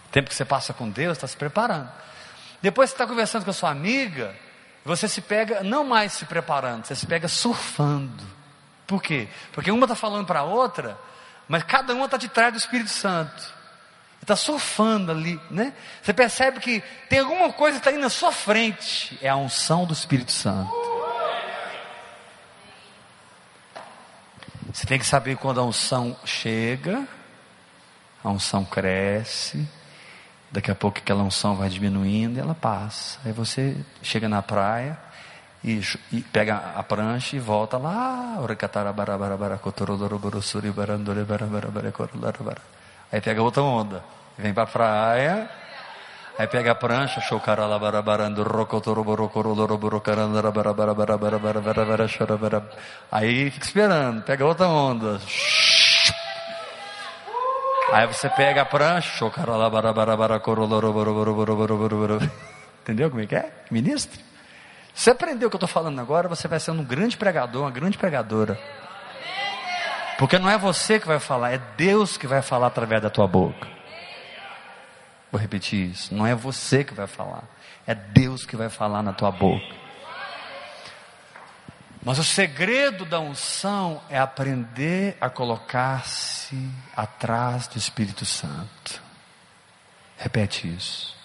O 0.09 0.11
tempo 0.11 0.29
que 0.29 0.35
você 0.35 0.45
passa 0.45 0.73
com 0.73 0.89
Deus, 0.89 1.17
está 1.17 1.27
se 1.27 1.37
preparando. 1.37 1.91
Depois 2.63 2.91
você 2.91 2.95
está 2.95 3.07
conversando 3.07 3.45
com 3.45 3.51
a 3.51 3.55
sua 3.55 3.71
amiga, 3.71 4.35
você 4.85 5.07
se 5.07 5.21
pega 5.21 5.63
não 5.63 5.85
mais 5.85 6.13
se 6.13 6.25
preparando, 6.25 6.87
você 6.87 6.95
se 6.95 7.07
pega 7.07 7.29
surfando. 7.29 8.25
Por 8.87 9.03
quê? 9.03 9.29
Porque 9.53 9.71
uma 9.71 9.85
está 9.85 9.95
falando 9.95 10.27
para 10.27 10.41
a 10.41 10.45
outra, 10.45 10.99
mas 11.47 11.63
cada 11.63 11.95
uma 11.95 12.07
está 12.07 12.17
de 12.17 12.29
trás 12.29 12.53
do 12.53 12.59
Espírito 12.59 12.91
Santo. 12.91 13.59
Está 14.21 14.35
surfando 14.35 15.13
ali, 15.13 15.41
né? 15.51 15.73
Você 16.03 16.13
percebe 16.13 16.59
que 16.59 16.83
tem 17.09 17.21
alguma 17.21 17.53
coisa 17.53 17.79
que 17.79 17.81
está 17.81 17.93
indo 17.93 18.01
na 18.01 18.11
sua 18.11 18.33
frente. 18.33 19.19
É 19.23 19.29
a 19.29 19.37
unção 19.37 19.85
do 19.85 19.93
Espírito 19.93 20.33
Santo. 20.33 20.71
Você 24.73 24.87
tem 24.87 24.99
que 24.99 25.07
saber 25.07 25.37
quando 25.37 25.61
a 25.61 25.65
unção 25.65 26.17
chega, 26.25 27.07
a 28.23 28.29
unção 28.29 28.65
cresce, 28.65 29.67
Daqui 30.51 30.71
a 30.71 30.75
pouco 30.75 30.99
aquela 30.99 31.23
unção 31.23 31.55
vai 31.55 31.69
diminuindo 31.69 32.39
e 32.39 32.41
ela 32.41 32.55
passa. 32.55 33.19
Aí 33.25 33.33
você 33.33 33.77
chega 34.03 34.29
na 34.29 34.41
praia 34.41 34.99
e, 35.63 35.81
e 36.13 36.21
pega 36.23 36.73
a 36.75 36.83
prancha 36.83 37.37
e 37.37 37.39
volta 37.39 37.77
lá. 37.77 38.37
Aí 43.13 43.21
pega 43.21 43.43
outra 43.43 43.63
onda. 43.63 44.03
Vem 44.39 44.55
para 44.55 44.63
a 44.63 44.67
praia. 44.67 45.51
Aí 46.39 46.47
pega 46.47 46.71
a 46.71 46.75
prancha, 46.75 47.21
aí 53.11 53.51
fica 53.51 53.67
esperando, 53.67 54.23
pega 54.23 54.47
outra 54.47 54.69
onda. 54.69 55.21
Aí 57.93 58.07
você 58.07 58.29
pega 58.29 58.63
a 58.63 58.65
prancha, 58.65 59.25
entendeu 62.83 63.09
como 63.09 63.23
é 63.23 63.27
que 63.27 63.35
é? 63.35 63.51
Ministro? 63.71 64.21
Você 64.95 65.11
aprendeu 65.11 65.49
o 65.49 65.51
que 65.51 65.57
eu 65.57 65.59
estou 65.59 65.69
falando 65.69 65.99
agora, 66.01 66.29
você 66.29 66.47
vai 66.47 66.61
ser 66.61 66.71
um 66.73 66.85
grande 66.85 67.17
pregador, 67.17 67.63
uma 67.63 67.71
grande 67.71 67.97
pregadora. 67.97 68.59
Porque 70.19 70.39
não 70.39 70.51
é 70.51 70.59
você 70.59 70.99
que 70.99 71.07
vai 71.07 71.19
falar, 71.21 71.53
é 71.53 71.59
Deus 71.77 72.17
que 72.17 72.27
vai 72.27 72.43
falar 72.43 72.67
através 72.67 73.01
da 73.01 73.09
tua 73.09 73.27
boca. 73.27 73.69
Vou 75.31 75.41
repetir 75.41 75.91
isso. 75.91 76.15
Não 76.15 76.27
é 76.27 76.35
você 76.35 76.83
que 76.83 76.93
vai 76.93 77.07
falar, 77.07 77.45
é 77.87 77.95
Deus 77.95 78.45
que 78.45 78.57
vai 78.57 78.69
falar 78.69 79.03
na 79.03 79.13
tua 79.13 79.31
boca. 79.31 79.88
Mas 82.03 82.19
o 82.19 82.25
segredo 82.25 83.05
da 83.05 83.19
unção 83.21 84.01
é 84.09 84.19
aprender 84.19 85.17
a 85.21 85.29
colocar-se 85.29 86.57
atrás 86.97 87.67
do 87.67 87.77
Espírito 87.77 88.25
Santo. 88.25 89.03
Repete 90.17 90.69
isso. 90.69 91.17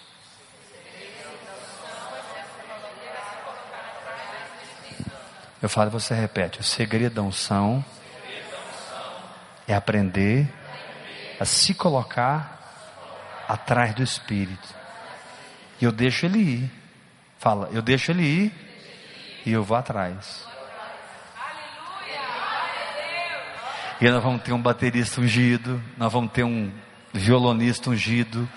Eu 5.62 5.68
falo, 5.68 5.90
você 5.90 6.14
repete. 6.14 6.60
O 6.60 6.64
segredo 6.64 7.14
da 7.14 7.22
unção 7.22 7.82
é 9.66 9.74
aprender 9.74 10.52
a 11.40 11.44
se 11.44 11.72
colocar 11.72 13.44
atrás 13.48 13.94
do 13.94 14.02
Espírito. 14.02 14.74
E 15.80 15.84
eu 15.84 15.92
deixo 15.92 16.26
ele 16.26 16.38
ir. 16.38 16.70
Fala, 17.38 17.68
eu 17.72 17.80
deixo 17.80 18.10
ele 18.10 18.22
ir 18.22 18.52
e 19.46 19.52
eu 19.52 19.64
vou 19.64 19.76
atrás. 19.76 20.46
E 24.00 24.10
nós 24.10 24.22
vamos 24.22 24.42
ter 24.42 24.52
um 24.52 24.60
baterista 24.60 25.20
ungido, 25.20 25.80
nós 25.96 26.12
vamos 26.12 26.32
ter 26.32 26.44
um 26.44 26.70
violonista 27.12 27.90
ungido, 27.90 28.48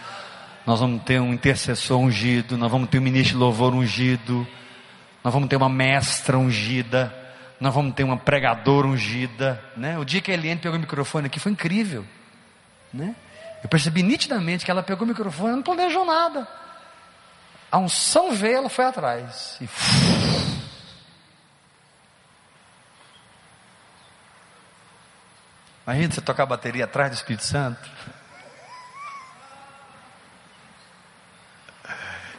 nós 0.66 0.80
vamos 0.80 1.04
ter 1.04 1.22
um 1.22 1.32
intercessor 1.32 2.00
ungido, 2.00 2.58
nós 2.58 2.72
vamos 2.72 2.90
ter 2.90 2.98
um 2.98 3.02
ministro 3.02 3.34
de 3.34 3.40
louvor 3.40 3.74
ungido, 3.74 4.46
nós 5.24 5.34
vamos 5.34 5.48
ter 5.48 5.56
uma 5.56 5.70
mestra 5.70 6.38
ungida, 6.38 7.14
nós 7.60 7.74
vamos 7.74 7.94
ter 7.94 8.04
uma 8.04 8.18
pregadora 8.18 8.88
ungida, 8.88 9.64
né? 9.76 9.98
O 9.98 10.04
dia 10.04 10.22
que 10.22 10.32
a 10.32 10.34
Eliane 10.34 10.60
pegou 10.60 10.78
o 10.78 10.82
microfone 10.82 11.28
aqui 11.28 11.40
foi 11.40 11.52
incrível, 11.52 12.04
né? 12.94 13.16
Eu 13.64 13.70
percebi 13.70 14.04
nitidamente 14.04 14.66
que 14.66 14.72
ela 14.72 14.84
pegou 14.84 15.06
o 15.06 15.08
microfone, 15.08 15.56
não 15.56 15.64
planejou 15.64 16.06
nada. 16.06 16.48
A 17.72 17.78
unção 17.78 18.32
veio, 18.32 18.58
ela 18.58 18.70
foi 18.70 18.86
atrás. 18.86 19.58
E 19.62 19.68
Imagina 25.88 26.12
você 26.12 26.20
tocar 26.20 26.46
bateria 26.46 26.84
atrás 26.84 27.12
do 27.12 27.14
Espírito 27.14 27.46
Santo. 27.46 27.90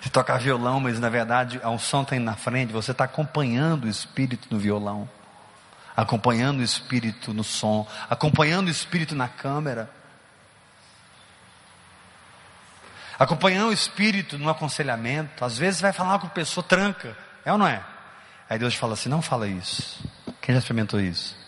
Você 0.02 0.10
tocar 0.10 0.38
violão, 0.38 0.78
mas 0.78 1.00
na 1.00 1.08
verdade 1.08 1.58
a 1.62 1.70
unção 1.70 2.02
está 2.02 2.14
indo 2.14 2.26
na 2.26 2.36
frente, 2.36 2.74
você 2.74 2.90
está 2.90 3.04
acompanhando 3.04 3.84
o 3.84 3.88
Espírito 3.88 4.48
no 4.50 4.58
violão, 4.58 5.08
acompanhando 5.96 6.60
o 6.60 6.62
Espírito 6.62 7.32
no 7.32 7.42
som, 7.42 7.88
acompanhando 8.10 8.68
o 8.68 8.70
Espírito 8.70 9.14
na 9.14 9.28
câmera, 9.28 9.90
acompanhando 13.18 13.70
o 13.70 13.72
Espírito 13.72 14.36
no 14.36 14.50
aconselhamento. 14.50 15.42
Às 15.42 15.56
vezes 15.56 15.80
vai 15.80 15.94
falar 15.94 16.18
com 16.18 16.26
a 16.26 16.30
pessoa, 16.30 16.62
tranca, 16.62 17.16
é 17.46 17.50
ou 17.50 17.56
não 17.56 17.66
é? 17.66 17.82
Aí 18.48 18.58
Deus 18.58 18.74
fala 18.74 18.92
assim: 18.92 19.08
não 19.08 19.22
fala 19.22 19.48
isso. 19.48 20.06
Quem 20.42 20.54
já 20.54 20.58
experimentou 20.58 21.00
isso? 21.00 21.47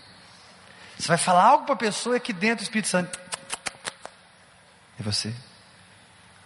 Você 1.01 1.09
vai 1.09 1.17
falar 1.17 1.45
algo 1.45 1.65
para 1.65 1.73
a 1.73 1.79
pessoa 1.79 2.15
e 2.15 2.19
aqui 2.19 2.31
dentro 2.31 2.63
o 2.63 2.65
Espírito 2.65 2.89
Santo. 2.89 3.19
É 4.99 5.03
você. 5.03 5.35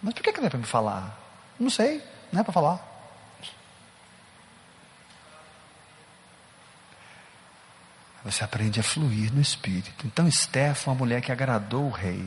Mas 0.01 0.13
por 0.13 0.23
que, 0.23 0.31
não 0.31 0.47
é 0.47 0.49
para 0.49 0.57
me 0.57 0.65
falar? 0.65 1.19
Não 1.59 1.69
sei, 1.69 2.01
não 2.31 2.39
é 2.39 2.43
para 2.43 2.53
falar. 2.53 2.79
Você 8.23 8.45
aprende 8.45 8.79
a 8.79 8.83
fluir 8.83 9.33
no 9.33 9.41
Espírito. 9.41 10.07
Então, 10.07 10.25
Esther 10.25 10.73
foi 10.73 10.93
uma 10.93 10.99
mulher 10.99 11.21
que 11.21 11.33
agradou 11.33 11.87
o 11.87 11.91
rei. 11.91 12.25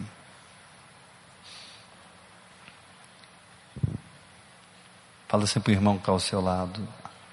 Fala 5.28 5.44
assim 5.44 5.60
para 5.60 5.70
o 5.70 5.74
irmão 5.74 5.94
que 5.94 6.02
está 6.02 6.12
ao 6.12 6.20
seu 6.20 6.42
lado: 6.42 6.86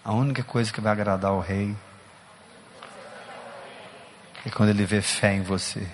a 0.06 0.14
única 0.14 0.42
coisa 0.42 0.72
que 0.72 0.80
vai 0.80 0.94
agradar 0.94 1.34
o 1.34 1.42
rei 1.42 1.76
é 4.46 4.50
quando 4.50 4.70
ele 4.70 4.86
vê 4.86 5.02
fé 5.02 5.34
em 5.34 5.42
você. 5.42 5.86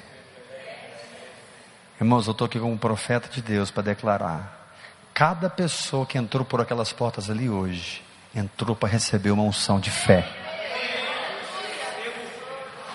Irmãos, 2.00 2.28
eu 2.28 2.32
estou 2.32 2.46
aqui 2.46 2.60
como 2.60 2.78
profeta 2.78 3.30
de 3.30 3.42
Deus 3.42 3.72
para 3.72 3.84
declarar: 3.84 4.74
cada 5.14 5.50
pessoa 5.50 6.06
que 6.06 6.18
entrou 6.18 6.44
por 6.44 6.60
aquelas 6.60 6.92
portas 6.92 7.30
ali 7.30 7.50
hoje, 7.50 8.04
entrou 8.36 8.76
para 8.76 8.90
receber 8.90 9.32
uma 9.32 9.44
unção 9.44 9.80
de 9.80 9.90
fé. 9.90 10.28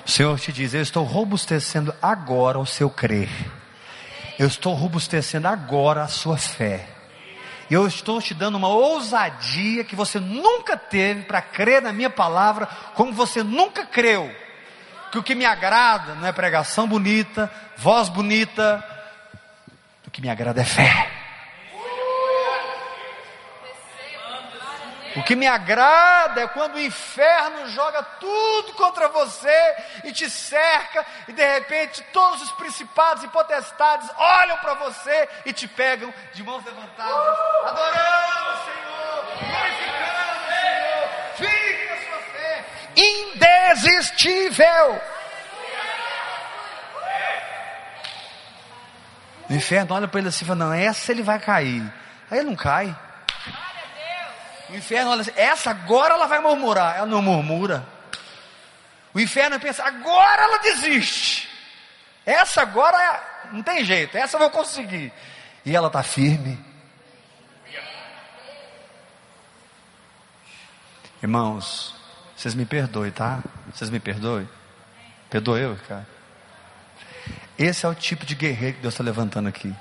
O 0.05 0.11
Senhor 0.11 0.39
te 0.39 0.53
diz: 0.53 0.75
Eu 0.75 0.83
estou 0.83 1.05
robustecendo 1.05 1.95
agora 2.03 2.59
o 2.59 2.67
seu 2.67 2.91
crer. 2.91 3.31
Eu 4.39 4.47
estou 4.47 4.75
robustecendo 4.75 5.49
agora 5.49 6.03
a 6.03 6.09
sua 6.09 6.37
fé. 6.37 6.87
E 7.71 7.75
eu 7.75 7.87
estou 7.87 8.21
te 8.21 8.35
dando 8.35 8.57
uma 8.57 8.69
ousadia 8.69 9.83
que 9.83 9.97
você 9.97 10.21
nunca 10.21 10.77
teve 10.77 11.23
para 11.23 11.41
crer 11.41 11.83
na 11.83 11.93
minha 11.93 12.11
palavra, 12.11 12.67
como 12.95 13.13
você 13.13 13.43
nunca 13.43 13.85
creu. 13.87 14.31
Que 15.11 15.19
o 15.19 15.23
que 15.23 15.35
me 15.35 15.45
agrada 15.45 16.15
não 16.15 16.29
é 16.29 16.33
pregação 16.33 16.87
bonita, 16.87 17.51
voz 17.77 18.09
bonita, 18.09 18.85
o 20.07 20.11
que 20.11 20.21
me 20.21 20.29
agrada 20.29 20.61
é 20.61 20.65
fé. 20.65 21.17
O 25.17 25.23
que 25.23 25.35
me 25.35 25.47
agrada 25.47 26.43
é 26.43 26.47
quando 26.49 26.75
o 26.75 26.81
inferno 26.81 27.67
joga 27.71 28.03
tudo 28.03 28.75
contra 28.75 29.09
você 29.09 29.77
e 30.05 30.13
te 30.13 30.29
cerca, 30.29 31.07
e 31.27 31.33
de 31.33 31.55
repente 31.55 32.03
todos 32.13 32.43
os 32.43 32.53
principados 32.53 33.25
e 33.25 33.29
potestades 33.29 34.11
olham 34.15 34.59
para 34.59 34.75
você 34.75 35.29
e 35.47 35.55
te 35.55 35.67
pegam 35.67 36.13
de 36.35 36.43
mãos 36.43 36.63
levantadas, 36.67 37.39
adorando 37.65 38.51
o 38.51 38.65
Senhor, 38.67 39.25
glorificando 39.39 40.33
o 40.33 40.51
Senhor, 40.51 41.09
fique 41.37 41.89
na 41.89 41.97
sua 41.97 42.19
fé, 42.33 42.65
indesistível. 42.97 45.00
O 49.49 49.53
inferno 49.53 49.95
olha 49.95 50.09
para 50.09 50.21
ele 50.21 50.29
assim 50.29 50.45
e 50.45 50.49
fala: 50.49 50.65
Não, 50.65 50.73
essa 50.73 51.12
ele 51.12 51.23
vai 51.23 51.38
cair. 51.38 51.83
Aí 52.31 52.38
ele 52.38 52.49
não 52.49 52.57
cai. 52.57 52.97
O 54.69 54.75
inferno 54.75 55.12
olha 55.12 55.21
assim, 55.21 55.33
essa 55.37 55.71
agora 55.71 56.15
ela 56.15 56.26
vai 56.26 56.41
murmurar. 56.41 56.97
Ela 56.97 57.07
não 57.07 57.23
murmura. 57.23 57.87
O 59.15 59.21
inferno 59.21 59.61
pensa, 59.61 59.85
agora 59.85 60.43
ela 60.43 60.59
desiste. 60.59 61.49
Essa 62.25 62.62
agora 62.62 63.00
é, 63.00 63.53
não 63.53 63.62
tem 63.62 63.85
jeito, 63.85 64.19
essa 64.19 64.37
eu 64.37 64.41
vou 64.41 64.50
conseguir. 64.50 65.12
E 65.65 65.75
ela 65.75 65.87
está 65.87 66.03
firme. 66.03 66.59
Irmãos, 71.23 71.96
vocês 72.47 72.55
me 72.55 72.65
perdoem, 72.65 73.11
tá? 73.11 73.43
Vocês 73.75 73.91
me 73.91 73.99
perdoem? 73.99 74.49
Perdoe 75.29 75.62
eu, 75.62 75.76
cara. 75.88 76.07
Esse 77.59 77.85
é 77.85 77.88
o 77.88 77.95
tipo 77.95 78.25
de 78.25 78.37
guerreiro 78.37 78.76
que 78.76 78.83
Deus 78.83 78.95
está 78.95 79.03
levantando 79.03 79.49
aqui. 79.49 79.75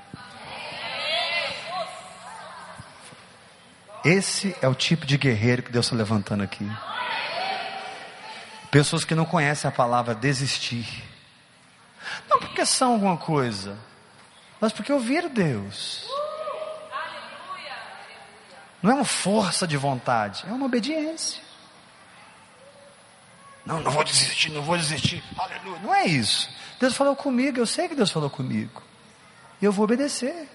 Esse 4.03 4.55
é 4.63 4.67
o 4.67 4.73
tipo 4.73 5.05
de 5.05 5.15
guerreiro 5.15 5.61
que 5.61 5.71
Deus 5.71 5.85
está 5.85 5.95
levantando 5.95 6.41
aqui. 6.41 6.67
Pessoas 8.71 9.05
que 9.05 9.13
não 9.13 9.25
conhecem 9.25 9.69
a 9.69 9.71
palavra 9.71 10.15
desistir. 10.15 11.03
Não 12.27 12.39
porque 12.39 12.65
são 12.65 12.93
alguma 12.93 13.17
coisa, 13.17 13.77
mas 14.59 14.73
porque 14.73 14.91
ouviram 14.91 15.29
Deus. 15.29 16.03
Não 18.81 18.89
é 18.89 18.95
uma 18.95 19.05
força 19.05 19.67
de 19.67 19.77
vontade, 19.77 20.43
é 20.47 20.51
uma 20.51 20.65
obediência. 20.65 21.44
Não, 23.65 23.79
não 23.79 23.91
vou 23.91 24.03
desistir, 24.03 24.51
não 24.51 24.61
vou 24.61 24.77
desistir. 24.77 25.23
Aleluia. 25.37 25.79
Não 25.79 25.93
é 25.93 26.05
isso. 26.05 26.49
Deus 26.79 26.95
falou 26.95 27.15
comigo, 27.15 27.57
eu 27.57 27.65
sei 27.65 27.87
que 27.87 27.95
Deus 27.95 28.11
falou 28.11 28.29
comigo. 28.29 28.83
E 29.61 29.65
eu 29.65 29.71
vou 29.71 29.85
obedecer. 29.85 30.49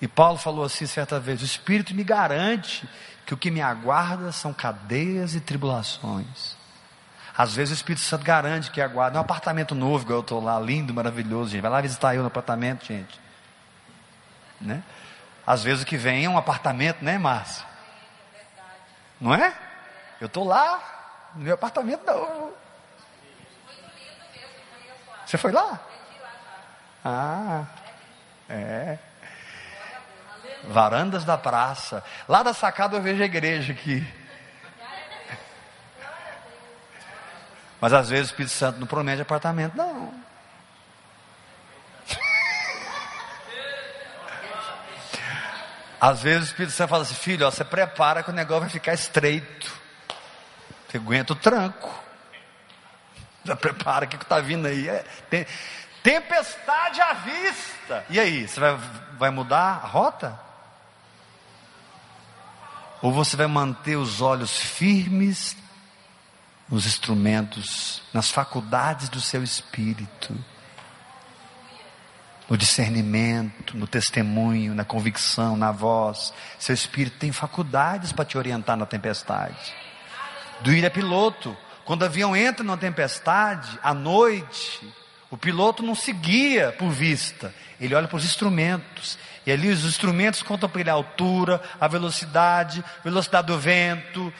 E 0.00 0.06
Paulo 0.06 0.38
falou 0.38 0.64
assim 0.64 0.86
certa 0.86 1.18
vez: 1.18 1.42
O 1.42 1.44
Espírito 1.44 1.94
me 1.94 2.04
garante 2.04 2.88
que 3.26 3.34
o 3.34 3.36
que 3.36 3.50
me 3.50 3.60
aguarda 3.60 4.30
são 4.30 4.52
cadeias 4.52 5.34
e 5.34 5.40
tribulações. 5.40 6.56
Às 7.36 7.54
vezes 7.54 7.72
o 7.72 7.74
Espírito 7.74 8.02
Santo 8.02 8.24
garante 8.24 8.70
que 8.70 8.80
aguarda. 8.80 9.16
É 9.16 9.20
um 9.20 9.22
apartamento 9.22 9.74
novo, 9.74 10.04
igual 10.04 10.18
eu 10.18 10.22
estou 10.22 10.42
lá, 10.42 10.58
lindo, 10.58 10.94
maravilhoso, 10.94 11.50
gente. 11.50 11.62
Vai 11.62 11.70
lá 11.70 11.80
visitar 11.80 12.14
eu 12.14 12.20
no 12.20 12.28
apartamento, 12.28 12.84
gente. 12.84 13.20
Né? 14.60 14.82
Às 15.46 15.62
vezes 15.62 15.82
o 15.82 15.86
que 15.86 15.96
vem 15.96 16.24
é 16.24 16.28
um 16.28 16.36
apartamento, 16.36 17.04
né, 17.04 17.16
Márcio? 17.16 17.64
Não 19.20 19.34
é? 19.34 19.52
Eu 20.20 20.26
estou 20.26 20.44
lá, 20.44 21.30
no 21.34 21.42
meu 21.42 21.54
apartamento 21.54 22.04
novo. 22.06 22.54
Você 25.26 25.36
foi 25.36 25.52
lá? 25.52 25.80
Ah, 27.04 27.64
é. 28.48 28.98
Varandas 30.64 31.24
da 31.24 31.36
praça. 31.36 32.02
Lá 32.28 32.42
da 32.42 32.54
sacada 32.54 32.96
eu 32.96 33.02
vejo 33.02 33.22
a 33.22 33.26
igreja 33.26 33.72
aqui. 33.72 34.06
Mas 37.80 37.92
às 37.92 38.08
vezes 38.08 38.26
o 38.26 38.32
Espírito 38.32 38.52
Santo 38.52 38.80
não 38.80 38.86
promete 38.86 39.22
apartamento, 39.22 39.76
não. 39.76 40.12
Às 46.00 46.22
vezes 46.22 46.42
o 46.42 46.46
Espírito 46.46 46.72
Santo 46.72 46.90
fala 46.90 47.02
assim, 47.02 47.14
filho, 47.14 47.46
ó, 47.46 47.50
você 47.50 47.64
prepara 47.64 48.22
que 48.22 48.30
o 48.30 48.34
negócio 48.34 48.62
vai 48.62 48.70
ficar 48.70 48.94
estreito. 48.94 49.72
Você 50.88 50.96
aguenta 50.96 51.32
o 51.32 51.36
tranco. 51.36 51.92
Já 53.44 53.56
prepara 53.56 54.06
que 54.06 54.16
está 54.16 54.40
vindo 54.40 54.66
aí. 54.66 54.88
É, 54.88 55.04
tem, 55.28 55.46
tempestade 56.02 57.00
à 57.00 57.12
vista. 57.14 58.04
E 58.08 58.20
aí, 58.20 58.46
você 58.46 58.60
vai, 58.60 58.78
vai 59.18 59.30
mudar 59.30 59.80
a 59.82 59.86
rota? 59.86 60.38
Ou 63.02 63.12
você 63.12 63.36
vai 63.36 63.46
manter 63.46 63.96
os 63.96 64.20
olhos 64.20 64.58
firmes 64.58 65.56
nos 66.68 66.86
instrumentos, 66.86 68.02
nas 68.12 68.30
faculdades 68.30 69.08
do 69.08 69.20
seu 69.20 69.42
espírito, 69.42 70.34
no 72.48 72.56
discernimento, 72.56 73.76
no 73.76 73.86
testemunho, 73.86 74.74
na 74.74 74.84
convicção, 74.84 75.56
na 75.56 75.70
voz. 75.70 76.32
Seu 76.58 76.74
espírito 76.74 77.18
tem 77.18 77.30
faculdades 77.30 78.12
para 78.12 78.24
te 78.24 78.38
orientar 78.38 78.76
na 78.76 78.86
tempestade. 78.86 79.74
Do 80.60 80.72
é 80.72 80.88
piloto. 80.88 81.56
Quando 81.84 82.02
o 82.02 82.04
avião 82.06 82.36
entra 82.36 82.64
numa 82.64 82.76
tempestade, 82.76 83.78
à 83.82 83.94
noite, 83.94 84.80
o 85.30 85.36
piloto 85.36 85.82
não 85.82 85.94
se 85.94 86.12
guia 86.12 86.74
por 86.78 86.90
vista, 86.90 87.54
ele 87.80 87.94
olha 87.94 88.08
para 88.08 88.16
os 88.16 88.24
instrumentos. 88.24 89.18
E 89.46 89.52
ali 89.52 89.70
os 89.70 89.84
instrumentos 89.84 90.42
contam 90.42 90.68
para 90.68 90.80
ele 90.80 90.90
a 90.90 90.94
altura, 90.94 91.62
a 91.80 91.88
velocidade, 91.88 92.84
velocidade 93.04 93.46
do 93.46 93.58
vento, 93.58 94.32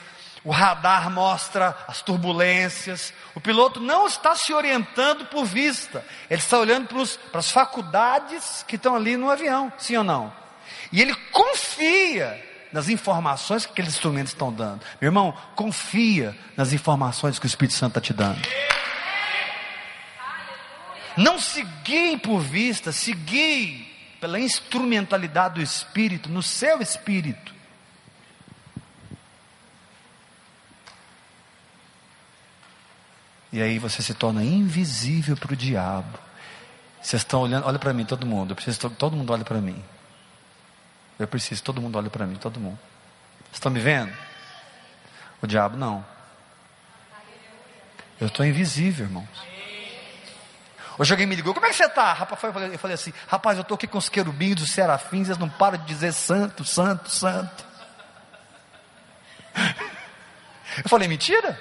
o 0.45 0.51
radar 0.51 1.11
mostra 1.11 1.77
as 1.87 2.03
turbulências. 2.03 3.13
O 3.35 3.41
piloto 3.41 3.81
não 3.81 4.07
está 4.07 4.35
se 4.35 4.53
orientando 4.53 5.27
por 5.27 5.45
vista, 5.45 6.05
ele 6.31 6.41
está 6.41 6.59
olhando 6.59 6.87
para, 6.87 6.99
os, 6.99 7.17
para 7.17 7.41
as 7.41 7.51
faculdades 7.51 8.65
que 8.67 8.77
estão 8.77 8.95
ali 8.95 9.17
no 9.17 9.31
avião, 9.31 9.73
sim 9.79 9.97
ou 9.97 10.05
não? 10.05 10.33
E 10.93 11.03
ele 11.03 11.15
confia 11.33 12.45
nas 12.73 12.89
informações 12.89 13.65
que 13.65 13.73
aqueles 13.73 13.95
instrumentos 13.95 14.33
estão 14.33 14.53
dando. 14.53 14.81
Meu 15.01 15.09
irmão, 15.09 15.35
confia 15.55 16.37
nas 16.57 16.73
informações 16.73 17.39
que 17.39 17.47
o 17.47 17.49
Espírito 17.49 17.75
Santo 17.75 17.99
está 17.99 18.01
te 18.01 18.13
dando. 18.13 18.41
Não 21.17 21.39
se 21.39 21.63
guie 21.83 22.17
por 22.17 22.39
vista, 22.41 22.93
se 22.93 23.13
guie 23.13 23.89
pela 24.21 24.39
instrumentalidade 24.39 25.57
do 25.57 25.63
Espírito, 25.63 26.29
no 26.29 26.43
seu 26.43 26.81
espírito. 26.81 27.58
E 33.53 33.63
aí 33.63 33.79
você 33.79 34.03
se 34.03 34.15
torna 34.15 34.43
invisível 34.43 35.37
para 35.37 35.53
o 35.53 35.57
diabo. 35.57 36.19
Vocês 37.01 37.23
estão 37.23 37.41
olhando, 37.41 37.67
olha 37.67 37.79
para 37.79 37.93
mim, 37.93 38.05
todo 38.05 38.27
mundo. 38.27 38.53
Eu 38.53 38.57
preciso 38.57 38.91
todo 38.91 39.17
mundo 39.17 39.33
olhe 39.33 39.45
para 39.45 39.61
mim. 39.61 39.83
Eu 41.19 41.27
preciso, 41.27 41.63
todo 41.63 41.81
mundo 41.81 41.99
olhe 41.99 42.09
para 42.09 42.27
mim, 42.27 42.37
todo 42.37 42.61
mundo. 42.61 42.79
Vocês 43.45 43.55
estão 43.55 43.73
me 43.73 43.81
vendo? 43.81 44.13
O 45.43 45.47
diabo 45.47 45.77
não. 45.77 46.05
Eu 48.21 48.29
estou 48.29 48.47
invisível, 48.47 49.07
irmãos. 49.07 49.29
Hoje 50.99 51.13
alguém 51.13 51.27
me 51.27 51.37
ligou, 51.37 51.55
como 51.55 51.67
é 51.67 51.71
que 51.71 51.77
você 51.77 51.85
está? 51.85 52.13
Rapaz, 52.13 52.43
eu 52.43 52.53
falei, 52.53 52.75
eu 52.75 52.79
falei 52.79 52.95
assim, 52.95 53.13
rapaz, 53.29 53.57
eu 53.57 53.63
estou 53.63 53.77
aqui 53.77 53.87
com 53.87 53.99
os 53.99 54.09
querubins, 54.09 54.61
os 54.61 54.71
serafins, 54.71 55.29
eles 55.29 55.39
não 55.39 55.49
param 55.49 55.79
de 55.79 55.85
dizer 55.85 56.13
santo, 56.13 56.65
santo, 56.65 57.09
santo. 57.09 57.65
Eu 60.85 60.89
falei, 60.89 61.09
mentira? 61.09 61.61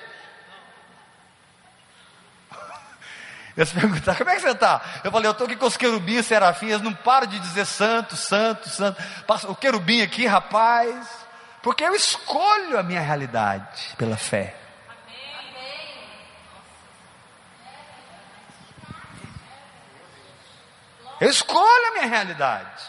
Eles 3.58 3.74
perguntaram, 3.74 4.20
como 4.20 4.30
é 4.30 4.36
que 4.36 4.42
você 4.42 4.52
está? 4.52 4.82
Eu 5.04 5.12
falei, 5.12 5.28
eu 5.28 5.32
estou 5.32 5.48
aqui 5.48 5.56
com 5.56 5.66
os 5.66 5.76
querubins 5.76 6.28
serafins, 6.28 6.80
não 6.80 6.94
paro 6.94 7.26
de 7.26 7.40
dizer 7.40 7.66
santo, 7.66 8.16
santo, 8.16 8.70
santo. 8.70 9.02
O 9.48 9.56
querubim 9.56 10.04
aqui, 10.04 10.28
rapaz. 10.28 11.26
Porque 11.64 11.84
eu 11.84 11.96
escolho 11.96 12.78
a 12.78 12.84
minha 12.84 13.02
realidade 13.02 13.96
pela 13.98 14.16
fé. 14.16 14.56
Eu 21.20 21.30
escolho 21.32 21.88
a 21.88 21.92
minha 21.94 22.06
realidade. 22.06 22.84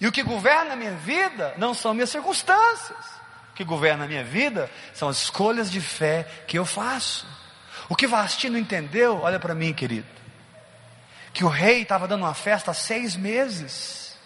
E 0.00 0.06
o 0.06 0.12
que 0.12 0.22
governa 0.22 0.72
a 0.72 0.76
minha 0.76 0.94
vida 0.94 1.52
não 1.58 1.74
são 1.74 1.92
minhas 1.92 2.08
circunstâncias. 2.08 3.06
O 3.52 3.54
que 3.54 3.62
governa 3.62 4.04
a 4.04 4.08
minha 4.08 4.24
vida 4.24 4.70
são 4.94 5.06
as 5.10 5.18
escolhas 5.18 5.70
de 5.70 5.82
fé 5.82 6.26
que 6.46 6.58
eu 6.58 6.64
faço. 6.64 7.26
O 7.88 7.96
que 7.96 8.06
Vasti 8.06 8.50
não 8.50 8.58
entendeu, 8.58 9.20
olha 9.22 9.40
para 9.40 9.54
mim, 9.54 9.72
querido, 9.72 10.06
que 11.32 11.44
o 11.44 11.48
rei 11.48 11.82
estava 11.82 12.06
dando 12.06 12.24
uma 12.24 12.34
festa 12.34 12.70
há 12.70 12.74
seis 12.74 13.16
meses. 13.16 14.16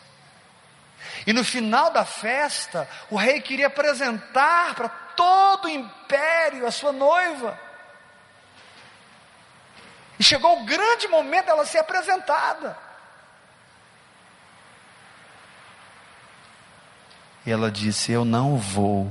E 1.27 1.33
no 1.33 1.45
final 1.45 1.91
da 1.91 2.05
festa, 2.05 2.89
o 3.11 3.17
rei 3.17 3.41
queria 3.41 3.69
apresentar 3.69 4.75
para 4.75 4.89
todo 4.89 5.67
o 5.67 5.69
império 5.69 6.67
a 6.67 6.71
sua 6.71 6.93
noiva. 6.93 7.59
E 10.19 10.25
chegou 10.25 10.61
o 10.61 10.65
grande 10.65 11.07
momento 11.09 11.47
dela 11.47 11.65
ser 11.65 11.79
apresentada. 11.79 12.77
E 17.45 17.51
ela 17.51 17.71
disse: 17.71 18.13
Eu 18.13 18.25
não 18.25 18.57
vou. 18.57 19.11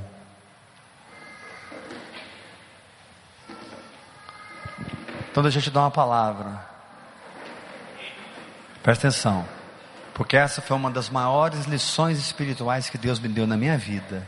Então 5.31 5.41
deixa 5.41 5.59
eu 5.59 5.63
te 5.63 5.71
dar 5.71 5.81
uma 5.81 5.91
palavra. 5.91 6.61
Presta 8.83 9.07
atenção. 9.07 9.47
Porque 10.13 10.35
essa 10.35 10.61
foi 10.61 10.75
uma 10.75 10.91
das 10.91 11.09
maiores 11.09 11.65
lições 11.65 12.19
espirituais 12.19 12.89
que 12.89 12.97
Deus 12.97 13.17
me 13.17 13.29
deu 13.29 13.47
na 13.47 13.55
minha 13.55 13.77
vida. 13.77 14.27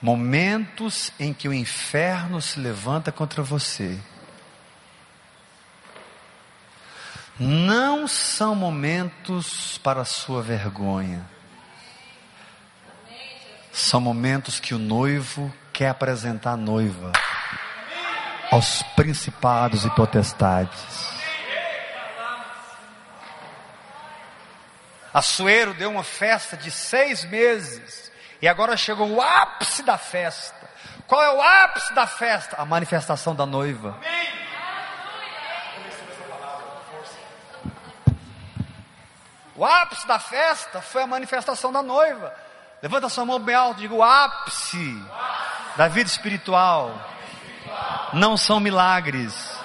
Momentos 0.00 1.12
em 1.20 1.34
que 1.34 1.46
o 1.46 1.52
inferno 1.52 2.40
se 2.40 2.58
levanta 2.58 3.12
contra 3.12 3.42
você. 3.42 3.98
Não 7.38 8.08
são 8.08 8.54
momentos 8.54 9.76
para 9.78 10.06
sua 10.06 10.40
vergonha. 10.40 11.22
São 13.70 14.00
momentos 14.00 14.58
que 14.58 14.74
o 14.74 14.78
noivo 14.78 15.52
quer 15.70 15.90
apresentar 15.90 16.52
a 16.52 16.56
noiva 16.56 17.12
aos 18.50 18.82
principados 18.94 19.84
e 19.84 19.90
potestades. 19.90 21.16
Açoeiro 25.12 25.72
deu 25.74 25.90
uma 25.90 26.04
festa 26.04 26.56
de 26.56 26.70
seis 26.70 27.24
meses 27.24 28.12
e 28.40 28.46
agora 28.46 28.76
chegou 28.76 29.10
o 29.10 29.20
ápice 29.20 29.82
da 29.82 29.96
festa. 29.96 30.68
Qual 31.06 31.22
é 31.22 31.30
o 31.32 31.40
ápice 31.40 31.94
da 31.94 32.06
festa? 32.06 32.56
A 32.56 32.64
manifestação 32.64 33.34
da 33.34 33.46
noiva. 33.46 33.98
O 39.54 39.64
ápice 39.64 40.06
da 40.06 40.18
festa 40.18 40.82
foi 40.82 41.02
a 41.02 41.06
manifestação 41.06 41.72
da 41.72 41.82
noiva. 41.82 42.34
Levanta 42.82 43.08
sua 43.08 43.24
mão 43.24 43.38
bem 43.38 43.54
alto 43.54 43.78
e 43.78 43.82
diga: 43.82 43.94
o 43.94 44.02
ápice 44.02 45.02
da 45.76 45.88
vida 45.88 46.10
espiritual 46.10 46.94
não 48.12 48.36
são 48.36 48.60
milagres, 48.60 49.58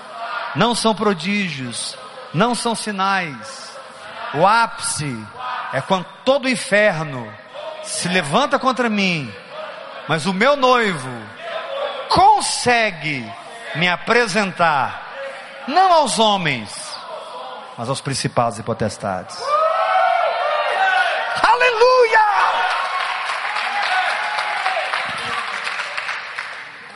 não 0.55 0.73
são 0.75 0.93
prodígios, 0.95 1.97
não 2.33 2.55
são 2.55 2.75
sinais. 2.75 3.71
O 4.33 4.45
ápice 4.45 5.17
é 5.73 5.81
quando 5.81 6.05
todo 6.23 6.45
o 6.45 6.49
inferno 6.49 7.31
se 7.83 8.07
levanta 8.07 8.59
contra 8.59 8.89
mim, 8.89 9.33
mas 10.07 10.25
o 10.25 10.33
meu 10.33 10.55
noivo 10.55 11.09
consegue 12.09 13.29
me 13.75 13.87
apresentar, 13.87 15.07
não 15.67 15.93
aos 15.93 16.19
homens, 16.19 16.97
mas 17.77 17.89
aos 17.89 18.01
principados 18.01 18.59
e 18.59 18.63
potestades. 18.63 19.41
Aleluia! 21.41 22.25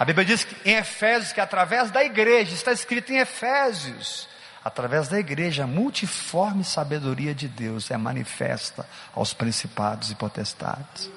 A 0.05 0.13
Bíblia 0.13 0.23
diz 0.23 0.43
que 0.43 0.69
em 0.69 0.75
Efésios 0.75 1.33
que 1.33 1.41
através 1.41 1.89
da 1.89 2.03
igreja, 2.03 2.53
está 2.53 2.71
escrito 2.71 3.11
em 3.11 3.17
Efésios, 3.17 4.29
através 4.63 5.07
da 5.07 5.19
igreja, 5.19 5.63
a 5.63 5.67
multiforme 5.67 6.63
sabedoria 6.63 7.33
de 7.33 7.47
Deus 7.47 7.89
é 7.89 7.97
manifesta 7.97 8.87
aos 9.15 9.33
principados 9.33 10.11
e 10.11 10.15
potestades. 10.15 11.09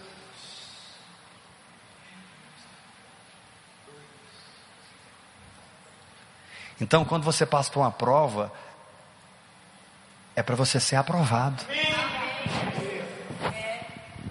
Então, 6.81 7.05
quando 7.05 7.25
você 7.25 7.45
passa 7.45 7.71
por 7.71 7.81
uma 7.81 7.93
prova, 7.93 8.51
é 10.35 10.43
para 10.43 10.57
você 10.57 10.81
ser 10.81 10.97
aprovado. 10.97 11.63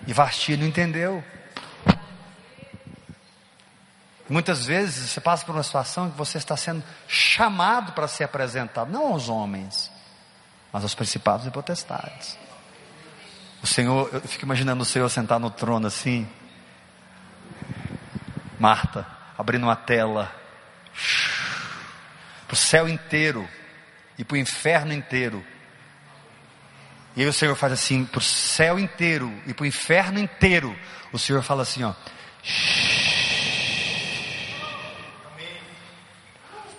E 0.07 0.13
Vasti 0.13 0.57
não 0.57 0.65
entendeu. 0.65 1.23
Muitas 4.29 4.65
vezes 4.65 5.09
você 5.09 5.21
passa 5.21 5.45
por 5.45 5.55
uma 5.55 5.63
situação 5.63 6.09
que 6.11 6.17
você 6.17 6.37
está 6.37 6.57
sendo 6.57 6.83
chamado 7.07 7.93
para 7.93 8.07
ser 8.07 8.25
apresentado, 8.25 8.91
não 8.91 9.13
aos 9.13 9.29
homens, 9.29 9.89
mas 10.71 10.83
aos 10.83 10.93
principados 10.93 11.45
e 11.47 11.51
potestades. 11.51 12.37
O 13.63 13.67
Senhor, 13.67 14.09
eu 14.11 14.21
fico 14.21 14.43
imaginando 14.43 14.81
o 14.81 14.85
Senhor 14.85 15.09
sentar 15.09 15.39
no 15.39 15.49
trono 15.49 15.87
assim, 15.87 16.27
Marta, 18.59 19.07
abrindo 19.37 19.63
uma 19.63 19.75
tela, 19.75 20.31
para 22.47 22.53
o 22.53 22.57
céu 22.57 22.87
inteiro 22.89 23.47
e 24.17 24.23
para 24.23 24.35
o 24.35 24.37
inferno 24.37 24.93
inteiro. 24.93 25.45
E 27.15 27.21
aí 27.21 27.27
o 27.27 27.33
Senhor 27.33 27.55
faz 27.55 27.73
assim, 27.73 28.05
para 28.05 28.19
o 28.19 28.21
céu 28.21 28.77
inteiro 28.77 29.31
e 29.47 29.53
para 29.53 29.63
o 29.63 29.67
inferno 29.67 30.19
inteiro. 30.19 30.77
O 31.11 31.17
Senhor 31.17 31.41
fala 31.41 31.63
assim, 31.63 31.83
ó. 31.83 31.93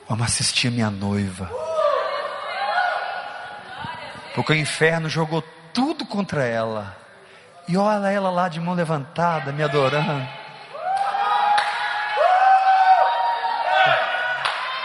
Vamos 0.09 0.27
assistir 0.27 0.71
minha 0.71 0.91
noiva. 0.91 1.51
Porque 4.35 4.53
o 4.53 4.57
inferno 4.57 5.09
jogou 5.09 5.43
tudo 5.73 6.07
contra 6.07 6.45
ela. 6.45 6.97
E 7.69 7.77
olha 7.77 8.11
ela 8.11 8.31
lá 8.31 8.49
de 8.49 8.59
mão 8.59 8.75
levantada, 8.75 9.53
me 9.53 9.63
adorando. 9.63 10.27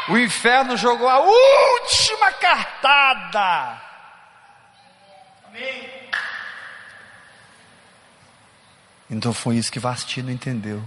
O 0.10 0.18
inferno 0.18 0.76
jogou 0.76 1.08
a 1.08 1.20
última 1.20 2.32
cartada. 2.34 3.82
Amém. 5.48 5.90
Então 9.10 9.32
foi 9.32 9.56
isso 9.56 9.72
que 9.72 9.80
Vasti 9.80 10.22
não 10.22 10.32
entendeu. 10.32 10.84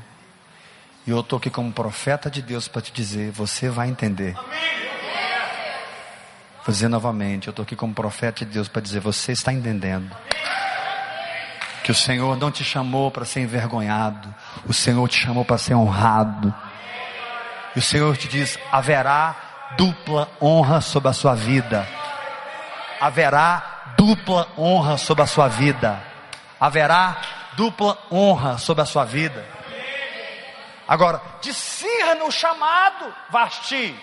E 1.07 1.11
eu 1.11 1.21
estou 1.21 1.37
aqui 1.37 1.49
como 1.51 1.71
profeta 1.73 2.29
de 2.29 2.43
Deus 2.43 2.67
para 2.67 2.83
te 2.83 2.93
dizer: 2.93 3.31
você 3.31 3.69
vai 3.69 3.89
entender. 3.89 4.35
Vou 6.65 6.73
dizer 6.73 6.89
novamente: 6.89 7.47
eu 7.47 7.51
estou 7.53 7.63
aqui 7.63 7.77
como 7.77 7.95
profeta 7.95 8.45
de 8.45 8.51
Deus 8.53 8.67
para 8.67 8.83
dizer: 8.83 8.99
você 8.99 9.31
está 9.31 9.53
entendendo. 9.53 10.15
Que 11.85 11.93
o 11.93 11.95
Senhor 11.95 12.37
não 12.37 12.51
te 12.51 12.65
chamou 12.65 13.13
para 13.13 13.25
ser 13.25 13.41
envergonhado, 13.41 14.35
o 14.67 14.73
Senhor 14.73 15.09
te 15.09 15.21
chamou 15.21 15.45
para 15.45 15.59
ser 15.59 15.75
honrado. 15.75 16.53
E 17.77 17.79
o 17.79 17.83
Senhor 17.83 18.17
te 18.17 18.27
diz: 18.27 18.59
haverá 18.73 19.37
dupla 19.77 20.29
honra 20.43 20.81
sobre 20.81 21.09
a 21.09 21.13
sua 21.13 21.37
vida. 21.37 21.87
Haverá 23.01 23.95
dupla 23.97 24.49
honra 24.59 24.99
sobre 24.99 25.23
a 25.23 25.27
sua 25.27 25.47
vida. 25.47 26.03
Haverá 26.59 27.17
dupla 27.57 27.97
honra 28.11 28.59
sobre 28.59 28.83
a 28.83 28.87
sua 28.87 29.05
vida. 29.05 29.56
Agora, 30.89 31.21
discerna 31.41 32.25
o 32.25 32.31
chamado, 32.31 33.13
Vasti. 33.31 33.99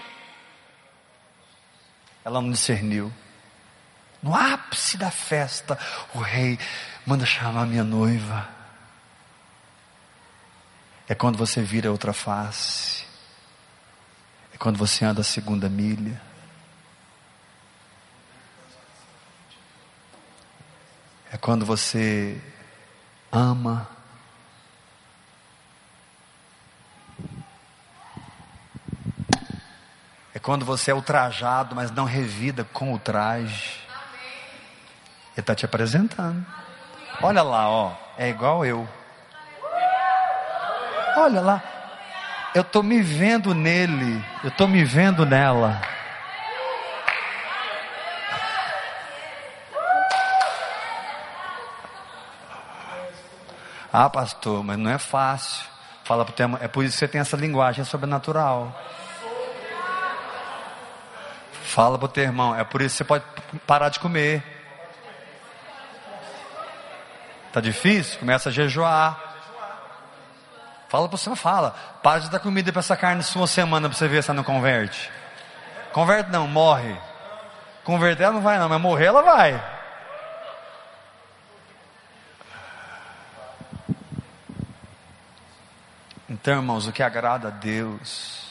Ela 2.25 2.41
não 2.41 2.51
discerniu. 2.51 3.11
No 4.21 4.35
ápice 4.35 4.97
da 4.97 5.11
festa, 5.11 5.77
o 6.13 6.19
rei 6.19 6.57
manda 7.05 7.25
chamar 7.25 7.65
minha 7.65 7.83
noiva. 7.83 8.47
É 11.07 11.15
quando 11.15 11.37
você 11.37 11.61
vira 11.61 11.91
outra 11.91 12.13
face. 12.13 13.05
É 14.53 14.57
quando 14.57 14.77
você 14.77 15.03
anda 15.03 15.21
a 15.21 15.25
segunda 15.25 15.69
milha. 15.69 16.21
É 21.31 21.37
quando 21.37 21.65
você 21.65 22.41
ama 23.31 23.89
quando 30.43 30.65
você 30.65 30.91
é 30.91 30.93
ultrajado, 30.93 31.73
mas 31.73 31.89
não 31.89 32.03
revida 32.03 32.65
com 32.65 32.93
o 32.93 32.99
traje. 32.99 33.79
Ele 35.31 35.39
está 35.39 35.55
te 35.55 35.63
apresentando. 35.63 36.45
Olha 37.21 37.41
lá, 37.41 37.69
ó, 37.69 37.93
é 38.17 38.29
igual 38.29 38.65
eu. 38.65 38.87
Olha 41.15 41.39
lá, 41.39 41.63
eu 42.53 42.61
estou 42.61 42.83
me 42.83 43.01
vendo 43.01 43.55
nele, 43.55 44.23
eu 44.43 44.49
estou 44.49 44.67
me 44.67 44.83
vendo 44.83 45.25
nela. 45.25 45.81
Ah, 53.93 54.09
pastor, 54.09 54.63
mas 54.63 54.77
não 54.77 54.91
é 54.91 54.97
fácil. 54.97 55.65
Fala 56.03 56.25
pro 56.25 56.33
tema, 56.33 56.59
é 56.61 56.67
por 56.67 56.83
isso 56.83 56.95
que 56.95 56.99
você 56.99 57.07
tem 57.07 57.21
essa 57.21 57.37
linguagem 57.37 57.85
sobrenatural. 57.85 58.77
Fala 61.73 61.97
pro 61.97 62.07
teu 62.07 62.23
irmão, 62.23 62.55
é 62.55 62.63
por 62.63 62.83
isso 62.83 62.93
que 62.93 62.97
você 62.97 63.03
pode 63.03 63.25
parar 63.65 63.89
de 63.89 63.99
comer. 63.99 64.43
Tá 67.51 67.59
difícil? 67.59 68.19
Começa 68.19 68.49
a 68.49 68.51
jejuar. 68.51 69.19
Fala 70.87 71.09
para 71.09 71.17
você, 71.17 71.35
fala. 71.35 71.71
Para 72.03 72.19
de 72.19 72.29
dar 72.29 72.37
comida 72.37 72.71
para 72.71 72.79
essa 72.79 72.95
carne 72.95 73.23
uma 73.35 73.47
semana 73.47 73.89
para 73.89 73.97
você 73.97 74.07
ver 74.07 74.21
se 74.21 74.29
ela 74.29 74.37
não 74.37 74.43
converte. 74.43 75.11
Converte 75.91 76.29
não, 76.29 76.47
morre. 76.47 76.95
Converter 77.83 78.25
ela 78.25 78.33
não 78.33 78.41
vai 78.41 78.59
não, 78.59 78.69
mas 78.69 78.79
morrer 78.79 79.05
ela 79.05 79.23
vai. 79.23 79.59
Então, 86.29 86.53
irmãos, 86.53 86.85
o 86.85 86.91
que 86.91 87.01
agrada 87.01 87.47
a 87.47 87.51
Deus. 87.51 88.42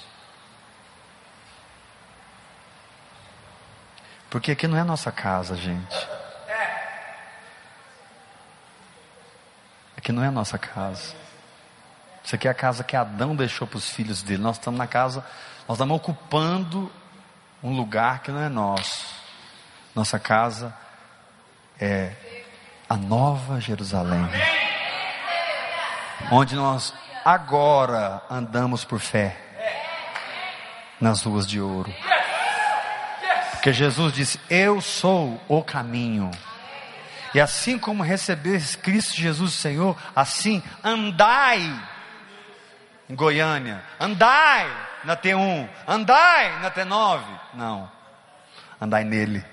Porque 4.33 4.53
aqui 4.53 4.67
não 4.67 4.79
é 4.79 4.83
nossa 4.83 5.13
casa, 5.13 5.55
gente. 5.55 6.09
Aqui 9.95 10.11
não 10.11 10.25
é 10.25 10.31
nossa 10.31 10.57
casa. 10.57 11.15
Isso 12.25 12.35
aqui 12.35 12.49
é 12.49 12.51
a 12.51 12.55
casa 12.55 12.83
que 12.83 12.97
Adão 12.97 13.37
deixou 13.37 13.67
para 13.67 13.77
os 13.77 13.91
filhos 13.91 14.23
dele. 14.23 14.41
Nós 14.41 14.57
estamos 14.57 14.79
na 14.79 14.87
casa, 14.87 15.23
nós 15.69 15.77
estamos 15.77 15.95
ocupando 15.95 16.91
um 17.63 17.77
lugar 17.77 18.23
que 18.23 18.31
não 18.31 18.41
é 18.41 18.49
nosso. 18.49 19.15
Nossa 19.95 20.19
casa 20.19 20.75
é 21.79 22.15
a 22.89 22.97
nova 22.97 23.61
Jerusalém. 23.61 24.27
Onde 26.31 26.57
nós 26.57 26.95
agora 27.23 28.23
andamos 28.31 28.83
por 28.83 28.99
fé 28.99 29.37
nas 30.99 31.23
ruas 31.23 31.47
de 31.47 31.61
ouro. 31.61 31.93
Porque 33.63 33.73
Jesus 33.73 34.13
disse: 34.13 34.41
Eu 34.51 34.81
sou 34.81 35.41
o 35.47 35.63
caminho. 35.63 36.33
E 37.33 37.41
assim 37.41 37.79
como 37.79 38.03
receber 38.03 38.61
Cristo 38.79 39.15
Jesus 39.15 39.55
Senhor, 39.55 39.97
assim 40.17 40.61
andai 40.83 41.61
em 43.09 43.15
Goiânia, 43.15 43.81
andai 44.01 44.69
na 45.05 45.17
T1, 45.17 45.71
andai 45.87 46.59
na 46.59 46.73
T9. 46.73 47.23
Não, 47.55 47.93
andai 48.81 49.05
nele. 49.05 49.45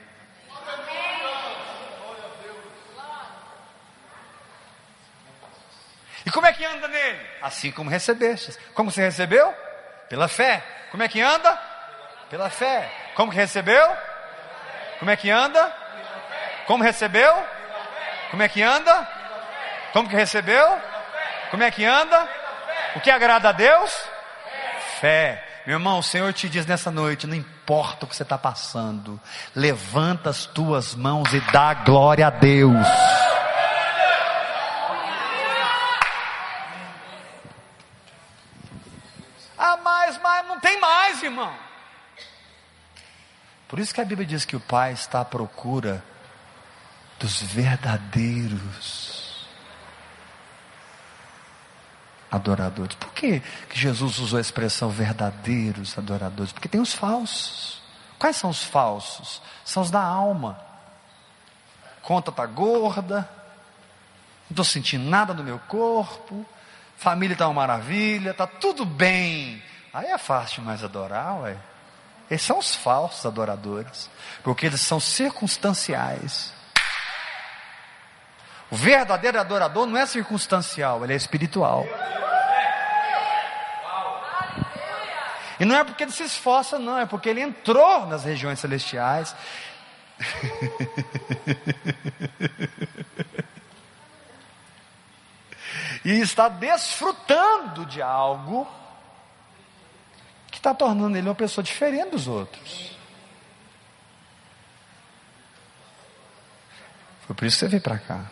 E 6.25 6.31
como 6.31 6.47
é 6.47 6.53
que 6.53 6.65
anda 6.65 6.87
nele? 6.87 7.27
Assim 7.43 7.71
como 7.71 7.91
recebeste. 7.91 8.57
Como 8.73 8.89
você 8.89 9.03
recebeu? 9.03 9.53
Pela 10.09 10.27
fé. 10.27 10.65
Como 10.89 11.03
é 11.03 11.07
que 11.07 11.21
anda? 11.21 11.68
Pela 12.29 12.49
fé. 12.49 12.91
Como 13.15 13.31
que 13.31 13.37
recebeu? 13.37 13.97
Como 14.99 15.09
é 15.09 15.15
que 15.15 15.31
anda? 15.31 15.73
Como 16.67 16.83
recebeu? 16.83 17.33
Como 18.29 18.43
é 18.43 18.47
que 18.47 18.61
anda? 18.61 19.07
Como 19.91 20.07
que 20.07 20.15
recebeu? 20.15 20.79
Como 21.49 21.63
é 21.63 21.71
que 21.71 21.83
anda? 21.83 22.29
O 22.95 22.99
que 22.99 23.09
agrada 23.09 23.49
a 23.49 23.51
Deus? 23.51 23.91
Fé. 24.99 25.43
Meu 25.65 25.77
irmão, 25.77 25.99
o 25.99 26.03
Senhor 26.03 26.31
te 26.33 26.47
diz 26.47 26.65
nessa 26.65 26.91
noite: 26.91 27.25
não 27.25 27.35
importa 27.35 28.05
o 28.05 28.07
que 28.07 28.15
você 28.15 28.23
está 28.23 28.37
passando, 28.37 29.19
levanta 29.55 30.29
as 30.29 30.45
tuas 30.45 30.93
mãos 30.93 31.33
e 31.33 31.39
dá 31.51 31.73
glória 31.73 32.27
a 32.27 32.29
Deus. 32.29 32.87
Ah, 39.57 39.77
mais, 39.77 40.17
mais, 40.19 40.47
não 40.47 40.59
tem 40.59 40.79
mais, 40.79 41.23
irmão. 41.23 41.68
Por 43.69 43.79
isso 43.79 43.93
que 43.93 44.01
a 44.01 44.05
Bíblia 44.05 44.27
diz 44.27 44.45
que 44.45 44.55
o 44.55 44.59
Pai 44.59 44.91
está 44.91 45.21
à 45.21 45.25
procura 45.25 46.03
dos 47.19 47.43
verdadeiros 47.43 49.47
adoradores. 52.31 52.95
Por 52.95 53.13
que, 53.13 53.43
Jesus 53.71 54.17
usou 54.17 54.39
a 54.39 54.41
expressão 54.41 54.89
verdadeiros 54.89 55.95
adoradores? 55.97 56.51
Porque 56.51 56.67
tem 56.67 56.81
os 56.81 56.93
falsos. 56.93 57.79
Quais 58.17 58.35
são 58.35 58.49
os 58.49 58.63
falsos? 58.63 59.39
São 59.63 59.83
os 59.83 59.91
da 59.91 60.01
alma. 60.01 60.59
Conta 62.01 62.31
está 62.31 62.47
gorda, 62.47 63.29
não 64.49 64.51
estou 64.51 64.65
sentindo 64.65 65.07
nada 65.07 65.31
no 65.31 65.43
meu 65.43 65.59
corpo, 65.59 66.43
família 66.97 67.33
está 67.33 67.47
uma 67.47 67.53
maravilha, 67.53 68.31
está 68.31 68.47
tudo 68.47 68.83
bem. 68.83 69.61
Aí 69.93 70.07
é 70.07 70.17
fácil 70.17 70.63
mais 70.63 70.83
adorar, 70.83 71.41
ué. 71.41 71.55
Esses 72.29 72.45
são 72.45 72.59
os 72.59 72.75
falsos 72.75 73.25
adoradores, 73.25 74.09
porque 74.43 74.65
eles 74.65 74.81
são 74.81 74.99
circunstanciais. 74.99 76.53
O 78.69 78.75
verdadeiro 78.75 79.39
adorador 79.39 79.87
não 79.87 79.97
é 79.97 80.05
circunstancial, 80.05 81.03
ele 81.03 81.13
é 81.13 81.15
espiritual. 81.15 81.85
E 85.59 85.65
não 85.65 85.75
é 85.75 85.83
porque 85.83 86.03
ele 86.03 86.11
se 86.11 86.23
esforça, 86.23 86.79
não, 86.79 86.99
é 86.99 87.05
porque 87.05 87.29
ele 87.29 87.41
entrou 87.41 88.05
nas 88.05 88.23
regiões 88.23 88.59
celestiais. 88.59 89.35
e 96.05 96.21
está 96.21 96.47
desfrutando 96.47 97.85
de 97.85 98.01
algo 98.01 98.65
que 100.59 100.67
está 100.67 100.73
tornando 100.73 101.17
ele 101.17 101.29
uma 101.29 101.35
pessoa 101.35 101.63
diferente 101.63 102.11
dos 102.11 102.27
outros. 102.27 102.91
Foi 107.25 107.33
por 107.33 107.45
isso 107.45 107.55
que 107.55 107.59
você 107.61 107.67
veio 107.69 107.81
para 107.81 107.97
cá. 107.97 108.25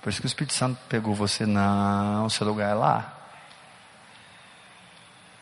Por 0.00 0.08
isso 0.08 0.20
que 0.20 0.26
o 0.26 0.28
Espírito 0.28 0.54
Santo 0.54 0.80
pegou 0.88 1.14
você, 1.14 1.46
não, 1.46 2.28
seu 2.28 2.44
lugar 2.44 2.70
é 2.70 2.74
lá. 2.74 3.16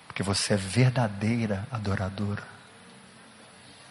Porque 0.07 0.23
você 0.23 0.53
é 0.53 0.57
verdadeira 0.59 1.67
adoradora. 1.71 2.47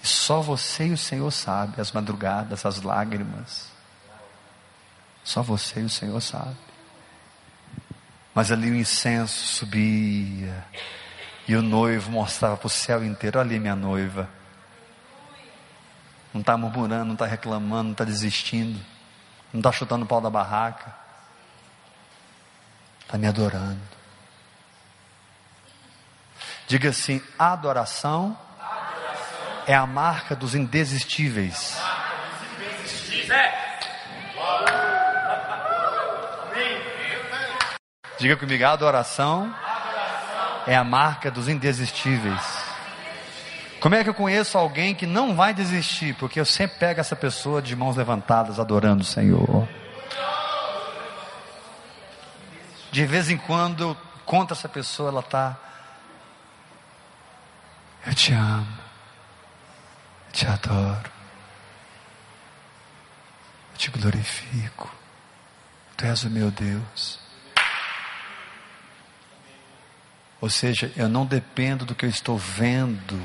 E 0.04 0.08
só 0.08 0.40
você 0.40 0.86
e 0.86 0.94
o 0.94 0.98
Senhor 0.98 1.32
sabe 1.32 1.82
as 1.82 1.92
madrugadas, 1.92 2.64
as 2.64 2.84
lágrimas. 2.84 3.72
Só 5.24 5.42
você 5.42 5.82
e 5.82 5.86
o 5.86 5.90
Senhor 5.90 6.22
sabe. 6.22 6.69
Mas 8.34 8.52
ali 8.52 8.70
o 8.70 8.76
incenso 8.76 9.58
subia. 9.58 10.66
E 11.48 11.56
o 11.56 11.62
noivo 11.62 12.12
mostrava 12.12 12.58
para 12.58 12.68
o 12.68 12.70
céu 12.70 13.04
inteiro: 13.04 13.40
ali 13.40 13.60
minha 13.60 13.76
noiva. 13.76 14.30
Não 16.34 16.42
está 16.42 16.56
murmurando, 16.56 17.06
não 17.06 17.14
está 17.14 17.26
reclamando, 17.26 17.86
não 17.86 17.92
está 17.92 18.04
desistindo. 18.04 18.80
Não 19.52 19.60
está 19.60 19.72
chutando 19.72 20.06
o 20.06 20.08
pau 20.08 20.22
da 20.22 20.30
barraca. 20.30 20.94
Está 23.02 23.18
me 23.18 23.26
adorando. 23.26 23.82
Diga 26.68 26.90
assim: 26.90 27.20
adoração, 27.38 28.38
adoração. 28.60 29.64
é 29.66 29.74
a 29.74 29.88
marca 29.88 30.36
dos 30.36 30.54
indesistíveis. 30.54 31.76
Diga 38.20 38.36
comigo: 38.36 38.66
adoração, 38.66 39.44
adoração 39.64 40.64
é 40.68 40.76
a 40.76 40.84
marca 40.84 41.32
dos 41.32 41.48
indesistíveis. 41.48 42.70
Como 43.80 43.96
é 43.96 44.04
que 44.04 44.10
eu 44.10 44.14
conheço 44.14 44.58
alguém 44.58 44.94
que 44.94 45.08
não 45.08 45.34
vai 45.36 45.54
desistir? 45.54 46.14
Porque 46.16 46.38
eu 46.40 46.46
sempre 46.46 46.78
pego 46.78 47.00
essa 47.00 47.16
pessoa 47.16 47.62
de 47.62 47.76
mãos 47.76 47.96
levantadas 47.96 48.60
adorando 48.60 49.04
o 49.04 49.06
Senhor. 49.06 49.68
De 52.92 53.06
vez 53.06 53.30
em 53.30 53.38
quando 53.38 53.84
eu 53.84 53.98
conto 54.26 54.54
essa 54.54 54.68
pessoa, 54.68 55.10
ela 55.10 55.22
está. 55.22 55.58
Eu 58.06 58.14
te 58.14 58.34
amo. 58.34 58.78
Eu 60.28 60.32
te 60.34 60.46
adoro. 60.46 61.12
Eu 63.72 63.78
te 63.78 63.92
glorifico. 63.92 64.92
Tu 65.96 66.06
és 66.06 66.24
o 66.24 66.30
meu 66.30 66.52
Deus. 66.52 67.19
Ou 70.42 70.50
seja, 70.50 70.92
eu 70.96 71.10
não 71.10 71.26
dependo 71.26 71.86
do 71.86 71.94
que 71.94 72.06
eu 72.06 72.10
estou 72.10 72.38
vendo, 72.38 73.22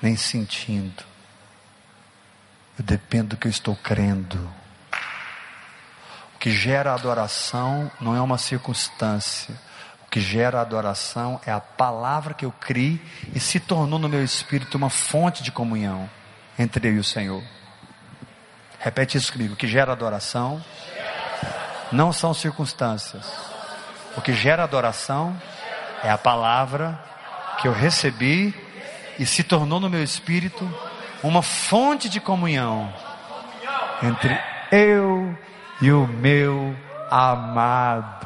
nem 0.00 0.16
sentindo. 0.16 1.04
Eu 2.78 2.84
dependo 2.84 3.30
do 3.30 3.36
que 3.36 3.46
eu 3.46 3.50
estou 3.50 3.76
crendo. 3.76 4.38
O 6.34 6.38
que 6.38 6.50
gera 6.50 6.94
adoração 6.94 7.90
não 8.00 8.16
é 8.16 8.20
uma 8.20 8.38
circunstância. 8.38 9.54
O 10.06 10.10
que 10.10 10.20
gera 10.20 10.60
adoração 10.60 11.40
é 11.44 11.52
a 11.52 11.60
palavra 11.60 12.32
que 12.32 12.44
eu 12.44 12.52
criei 12.52 13.00
e 13.34 13.40
se 13.40 13.60
tornou 13.60 13.98
no 13.98 14.08
meu 14.08 14.24
espírito 14.24 14.76
uma 14.76 14.90
fonte 14.90 15.42
de 15.42 15.52
comunhão 15.52 16.08
entre 16.58 16.88
eu 16.88 16.94
e 16.94 16.98
o 16.98 17.04
Senhor. 17.04 17.42
Repete 18.78 19.18
isso 19.18 19.32
comigo. 19.32 19.54
O 19.54 19.56
que 19.56 19.66
gera 19.66 19.92
adoração 19.92 20.64
não 21.92 22.12
são 22.12 22.32
circunstâncias. 22.32 23.26
O 24.16 24.22
que 24.22 24.32
gera 24.32 24.62
adoração 24.62 25.36
é 26.06 26.10
a 26.10 26.16
palavra 26.16 26.96
que 27.60 27.66
eu 27.66 27.72
recebi 27.72 28.54
e 29.18 29.26
se 29.26 29.42
tornou 29.42 29.80
no 29.80 29.90
meu 29.90 30.04
espírito 30.04 30.64
uma 31.20 31.42
fonte 31.42 32.08
de 32.08 32.20
comunhão 32.20 32.94
entre 34.00 34.40
eu 34.70 35.36
e 35.82 35.90
o 35.90 36.06
meu 36.06 36.76
amado. 37.10 38.24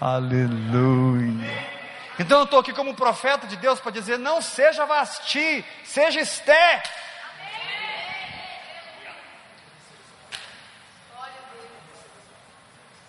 Aleluia. 0.00 1.68
Então 2.18 2.38
eu 2.38 2.44
estou 2.44 2.60
aqui 2.60 2.72
como 2.72 2.94
profeta 2.94 3.46
de 3.46 3.56
Deus 3.56 3.78
para 3.80 3.92
dizer: 3.92 4.18
não 4.18 4.40
seja 4.40 4.86
Vasti, 4.86 5.62
seja 5.84 6.20
Esté. 6.20 6.82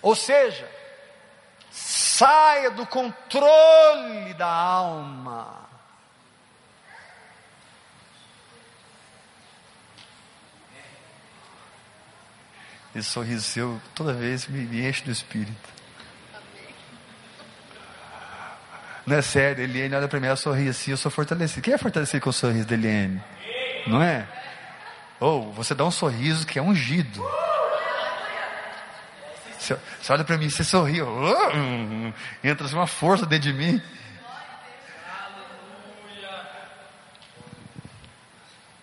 Ou 0.02 0.16
seja, 0.16 0.79
saia 2.20 2.70
do 2.70 2.86
controle 2.86 4.34
da 4.34 4.46
alma. 4.46 5.70
Esse 12.94 13.08
sorriso 13.08 13.44
seu, 13.44 13.82
toda 13.96 14.12
vez 14.12 14.48
me, 14.48 14.86
enche 14.86 15.02
do 15.06 15.12
espírito. 15.12 15.70
Não 19.06 19.16
é 19.16 19.22
sério, 19.22 19.64
Eliane 19.64 19.96
olha 19.96 20.08
para 20.10 20.20
mim, 20.20 20.28
ela 20.28 20.36
sorri 20.36 20.68
assim, 20.68 20.92
eu 20.92 20.98
sou 20.98 21.10
fortalecido. 21.10 21.62
Quem 21.62 21.74
é 21.74 21.78
fortalecido 21.78 22.22
com 22.22 22.32
o 22.32 22.34
sorriso 22.34 22.68
da 22.68 22.74
Eliane? 22.74 23.24
Não 23.88 24.04
é? 24.04 24.28
Ou 25.22 25.48
oh, 25.48 25.52
você 25.54 25.74
dá 25.74 25.86
um 25.86 25.92
sorriso 25.92 26.46
que 26.46 26.60
é 26.60 26.62
ungido. 26.62 27.24
Você, 29.70 29.80
você 30.02 30.14
olha 30.14 30.24
para 30.24 30.38
mim, 30.38 30.50
você 30.50 30.64
sorri, 30.64 31.02
oh, 31.02 32.14
entra 32.44 32.68
uma 32.68 32.88
força 32.88 33.26
dentro 33.26 33.52
de 33.52 33.54
mim. 33.54 33.82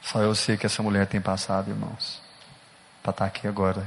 Só 0.03 0.20
eu 0.20 0.35
sei 0.37 0.57
que 0.57 0.66
essa 0.66 0.83
mulher 0.83 1.07
tem 1.07 1.20
passado, 1.20 1.70
irmãos. 1.70 2.22
Para 3.03 3.11
estar 3.11 3.25
tá 3.25 3.27
aqui 3.27 3.49
agora, 3.49 3.85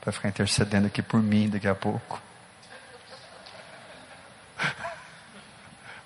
para 0.00 0.12
ficar 0.12 0.28
intercedendo 0.28 0.86
aqui 0.86 1.02
por 1.02 1.20
mim 1.20 1.48
daqui 1.48 1.66
a 1.66 1.74
pouco. 1.74 2.22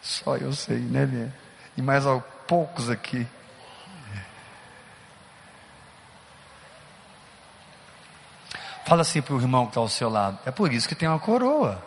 Só 0.01 0.37
eu 0.37 0.53
sei, 0.55 0.79
né, 0.79 1.05
Lê? 1.05 1.29
E 1.77 1.83
mais 1.83 2.05
poucos 2.47 2.89
aqui. 2.89 3.27
Fala 8.85 9.01
assim 9.01 9.23
para 9.23 9.35
o 9.35 9.41
irmão 9.41 9.65
que 9.65 9.71
está 9.71 9.81
ao 9.81 9.89
seu 9.89 10.11
lado. 10.11 10.39
É 10.45 10.51
por 10.51 10.73
isso 10.73 10.89
que 10.89 10.95
tem 10.95 11.09
uma 11.09 11.19
coroa. 11.19 11.83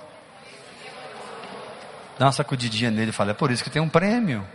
Dá 2.17 2.25
uma 2.25 2.31
sacudidinha 2.31 2.89
nele 2.89 3.11
e 3.11 3.13
fala, 3.13 3.31
é 3.31 3.33
por 3.33 3.51
isso 3.51 3.63
que 3.63 3.69
tem 3.69 3.81
um 3.81 3.89
prêmio. 3.89 4.45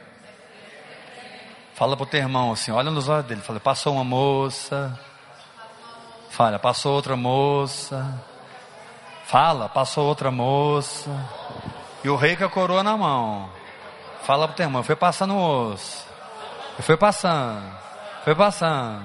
Fala 1.75 1.97
para 1.97 2.03
o 2.03 2.07
teu 2.07 2.21
irmão 2.21 2.53
assim, 2.53 2.73
olha 2.73 2.91
nos 2.91 3.09
olhos 3.09 3.27
dele, 3.27 3.41
fala, 3.41 3.61
passou 3.61 3.95
uma 3.95 4.05
moça. 4.05 4.99
Fala, 6.31 6.59
passou 6.59 6.95
outra 6.95 7.15
moça. 7.15 8.21
Fala, 9.25 9.69
passou 9.69 10.07
outra 10.07 10.31
moça. 10.31 11.11
E 12.03 12.09
o 12.09 12.17
rei 12.17 12.37
com 12.37 12.45
a 12.45 12.51
coroa 12.51 12.83
na 12.83 12.97
mão. 12.97 13.49
Fala 14.25 14.49
para 14.49 14.55
o 14.55 14.57
teu 14.57 14.65
irmão, 14.65 14.83
foi 14.83 14.97
passando 14.97 15.35
o 15.35 15.73
osso. 15.73 16.05
Foi 16.81 16.97
passando. 16.97 17.63
Foi 18.25 18.35
passando. 18.35 19.05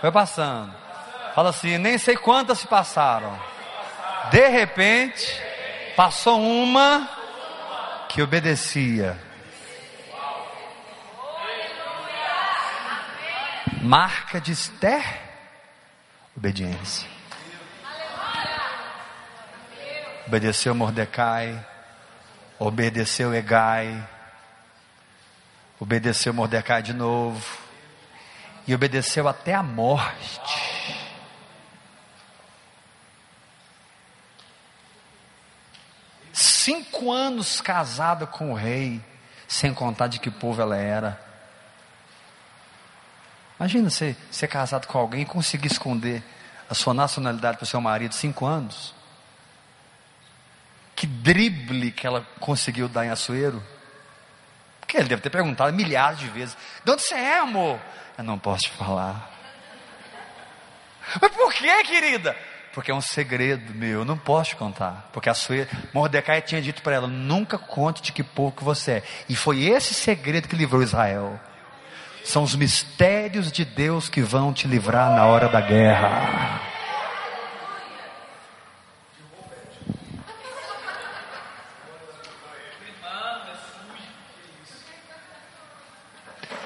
Foi 0.00 0.12
passando. 0.12 0.85
Fala 1.36 1.50
assim, 1.50 1.76
nem 1.76 1.98
sei 1.98 2.16
quantas 2.16 2.60
se 2.60 2.66
passaram. 2.66 3.38
De 4.30 4.48
repente, 4.48 5.38
passou 5.94 6.40
uma 6.40 7.06
que 8.08 8.22
obedecia. 8.22 9.20
Marca 13.82 14.40
de 14.40 14.52
Esther, 14.52 15.04
obediência. 16.34 17.06
Obedeceu 20.26 20.74
Mordecai, 20.74 21.62
obedeceu 22.58 23.34
Egai, 23.34 24.08
obedeceu 25.78 26.32
Mordecai 26.32 26.80
de 26.80 26.94
novo, 26.94 27.58
e 28.66 28.74
obedeceu 28.74 29.28
até 29.28 29.52
a 29.52 29.62
morte. 29.62 31.05
Cinco 36.66 37.12
anos 37.12 37.60
casada 37.60 38.26
com 38.26 38.50
o 38.50 38.54
rei, 38.54 39.00
sem 39.46 39.72
contar 39.72 40.08
de 40.08 40.18
que 40.18 40.32
povo 40.32 40.60
ela 40.60 40.76
era. 40.76 41.20
Imagina 43.56 43.88
você 43.88 44.16
ser 44.32 44.48
casado 44.48 44.88
com 44.88 44.98
alguém 44.98 45.22
e 45.22 45.26
conseguir 45.26 45.68
esconder 45.68 46.24
a 46.68 46.74
sua 46.74 46.92
nacionalidade 46.92 47.58
para 47.58 47.64
o 47.64 47.68
seu 47.68 47.80
marido 47.80 48.16
cinco 48.16 48.44
anos. 48.44 48.92
Que 50.96 51.06
drible 51.06 51.92
que 51.92 52.04
ela 52.04 52.26
conseguiu 52.40 52.88
dar 52.88 53.06
em 53.06 53.10
Açoeiro. 53.10 53.62
Porque 54.80 54.96
ele 54.96 55.08
deve 55.08 55.22
ter 55.22 55.30
perguntado 55.30 55.72
milhares 55.72 56.18
de 56.18 56.26
vezes: 56.28 56.56
De 56.84 56.90
onde 56.90 57.02
você 57.02 57.14
é, 57.14 57.38
amor? 57.38 57.78
Eu 58.18 58.24
não 58.24 58.40
posso 58.40 58.64
te 58.64 58.70
falar. 58.70 59.30
Mas 61.20 61.30
por 61.30 61.52
que, 61.54 61.84
querida? 61.84 62.36
Porque 62.76 62.90
é 62.90 62.94
um 62.94 63.00
segredo 63.00 63.74
meu, 63.74 64.00
eu 64.00 64.04
não 64.04 64.18
posso 64.18 64.50
te 64.50 64.56
contar. 64.56 65.08
Porque 65.10 65.30
a 65.30 65.34
sua 65.34 65.66
Mordecai 65.94 66.42
tinha 66.42 66.60
dito 66.60 66.82
para 66.82 66.96
ela: 66.96 67.06
nunca 67.06 67.56
conte 67.56 68.02
de 68.02 68.12
que 68.12 68.22
que 68.22 68.62
você 68.62 68.90
é. 68.90 69.02
E 69.30 69.34
foi 69.34 69.64
esse 69.64 69.94
segredo 69.94 70.46
que 70.46 70.54
livrou 70.54 70.82
Israel. 70.82 71.40
São 72.22 72.42
os 72.42 72.54
mistérios 72.54 73.50
de 73.50 73.64
Deus 73.64 74.10
que 74.10 74.20
vão 74.20 74.52
te 74.52 74.68
livrar 74.68 75.10
na 75.16 75.24
hora 75.24 75.48
da 75.48 75.58
guerra. 75.58 76.60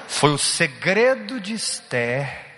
Foi 0.09 0.31
o 0.33 0.37
segredo 0.37 1.39
de 1.39 1.53
Esther 1.53 2.50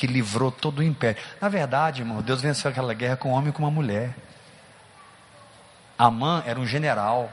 que 0.00 0.06
livrou 0.06 0.50
todo 0.50 0.78
o 0.78 0.82
império. 0.82 1.22
Na 1.38 1.50
verdade, 1.50 2.00
irmão, 2.00 2.22
Deus 2.22 2.40
venceu 2.40 2.70
aquela 2.70 2.94
guerra 2.94 3.18
com 3.18 3.28
um 3.28 3.32
homem 3.32 3.50
e 3.50 3.52
com 3.52 3.62
uma 3.62 3.70
mulher. 3.70 4.14
Amã 5.98 6.42
era 6.46 6.58
um 6.58 6.66
general. 6.66 7.30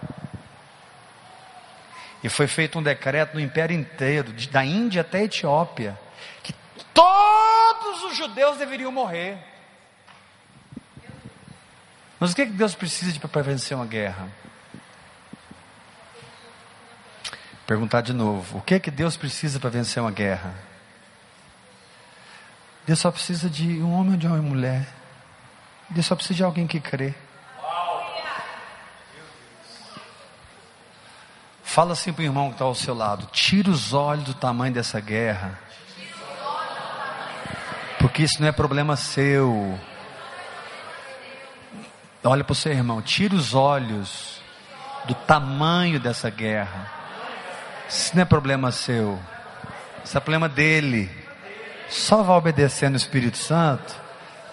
E 2.21 2.27
foi 2.27 2.45
feito 2.45 2.77
um 2.77 2.83
decreto 2.83 3.35
no 3.35 3.39
império 3.39 3.73
inteiro, 3.73 4.33
da 4.51 4.65
Índia 4.65 4.99
até 4.99 5.19
a 5.19 5.23
Etiópia, 5.23 5.97
que 6.43 6.53
todos 6.93 8.03
os 8.03 8.17
judeus 8.17 8.57
deveriam 8.57 8.91
morrer. 8.91 9.37
Mas 12.19 12.33
o 12.33 12.35
que, 12.35 12.41
é 12.41 12.45
que 12.47 12.51
Deus 12.51 12.75
precisa 12.75 13.17
para 13.17 13.41
vencer 13.41 13.77
uma 13.77 13.85
guerra? 13.85 14.27
Perguntar 17.65 18.01
de 18.01 18.11
novo: 18.11 18.57
o 18.57 18.61
que 18.61 18.73
é 18.73 18.79
que 18.79 18.91
Deus 18.91 19.15
precisa 19.15 19.57
para 19.57 19.69
vencer 19.69 20.03
uma 20.03 20.11
guerra? 20.11 20.66
Deus 22.87 22.99
só 22.99 23.11
precisa 23.11 23.49
de 23.49 23.83
um 23.83 23.93
homem 23.93 24.13
ou 24.13 24.17
de 24.17 24.25
uma 24.25 24.37
mulher. 24.37 24.87
Deus 25.89 26.05
só 26.05 26.15
precisa 26.15 26.35
de 26.35 26.43
alguém 26.43 26.65
que 26.65 26.79
crê. 26.79 27.13
Fala 31.61 31.91
assim 31.91 32.13
para 32.13 32.21
o 32.21 32.25
irmão 32.25 32.47
que 32.47 32.53
está 32.53 32.63
ao 32.63 32.73
seu 32.73 32.95
lado: 32.95 33.27
tira 33.33 33.69
os 33.69 33.93
olhos 33.93 34.23
do 34.23 34.33
tamanho 34.33 34.73
dessa 34.73 35.01
guerra. 35.01 35.59
Porque 37.99 38.23
isso 38.23 38.39
não 38.39 38.47
é 38.47 38.53
problema 38.53 38.95
seu. 38.95 39.77
Olha 42.23 42.43
para 42.43 42.53
o 42.53 42.55
seu 42.55 42.71
irmão, 42.71 43.01
tira 43.01 43.35
os 43.35 43.53
olhos 43.53 44.41
do 45.03 45.13
tamanho 45.13 45.99
dessa 45.99 46.29
guerra. 46.29 46.89
Isso 47.89 48.15
não 48.15 48.21
é 48.21 48.25
problema 48.25 48.71
seu. 48.71 49.19
Isso 50.05 50.17
é 50.17 50.21
problema 50.21 50.47
dele 50.47 51.16
só 51.89 52.23
vai 52.23 52.37
obedecer 52.37 52.89
no 52.89 52.97
Espírito 52.97 53.37
Santo, 53.37 53.95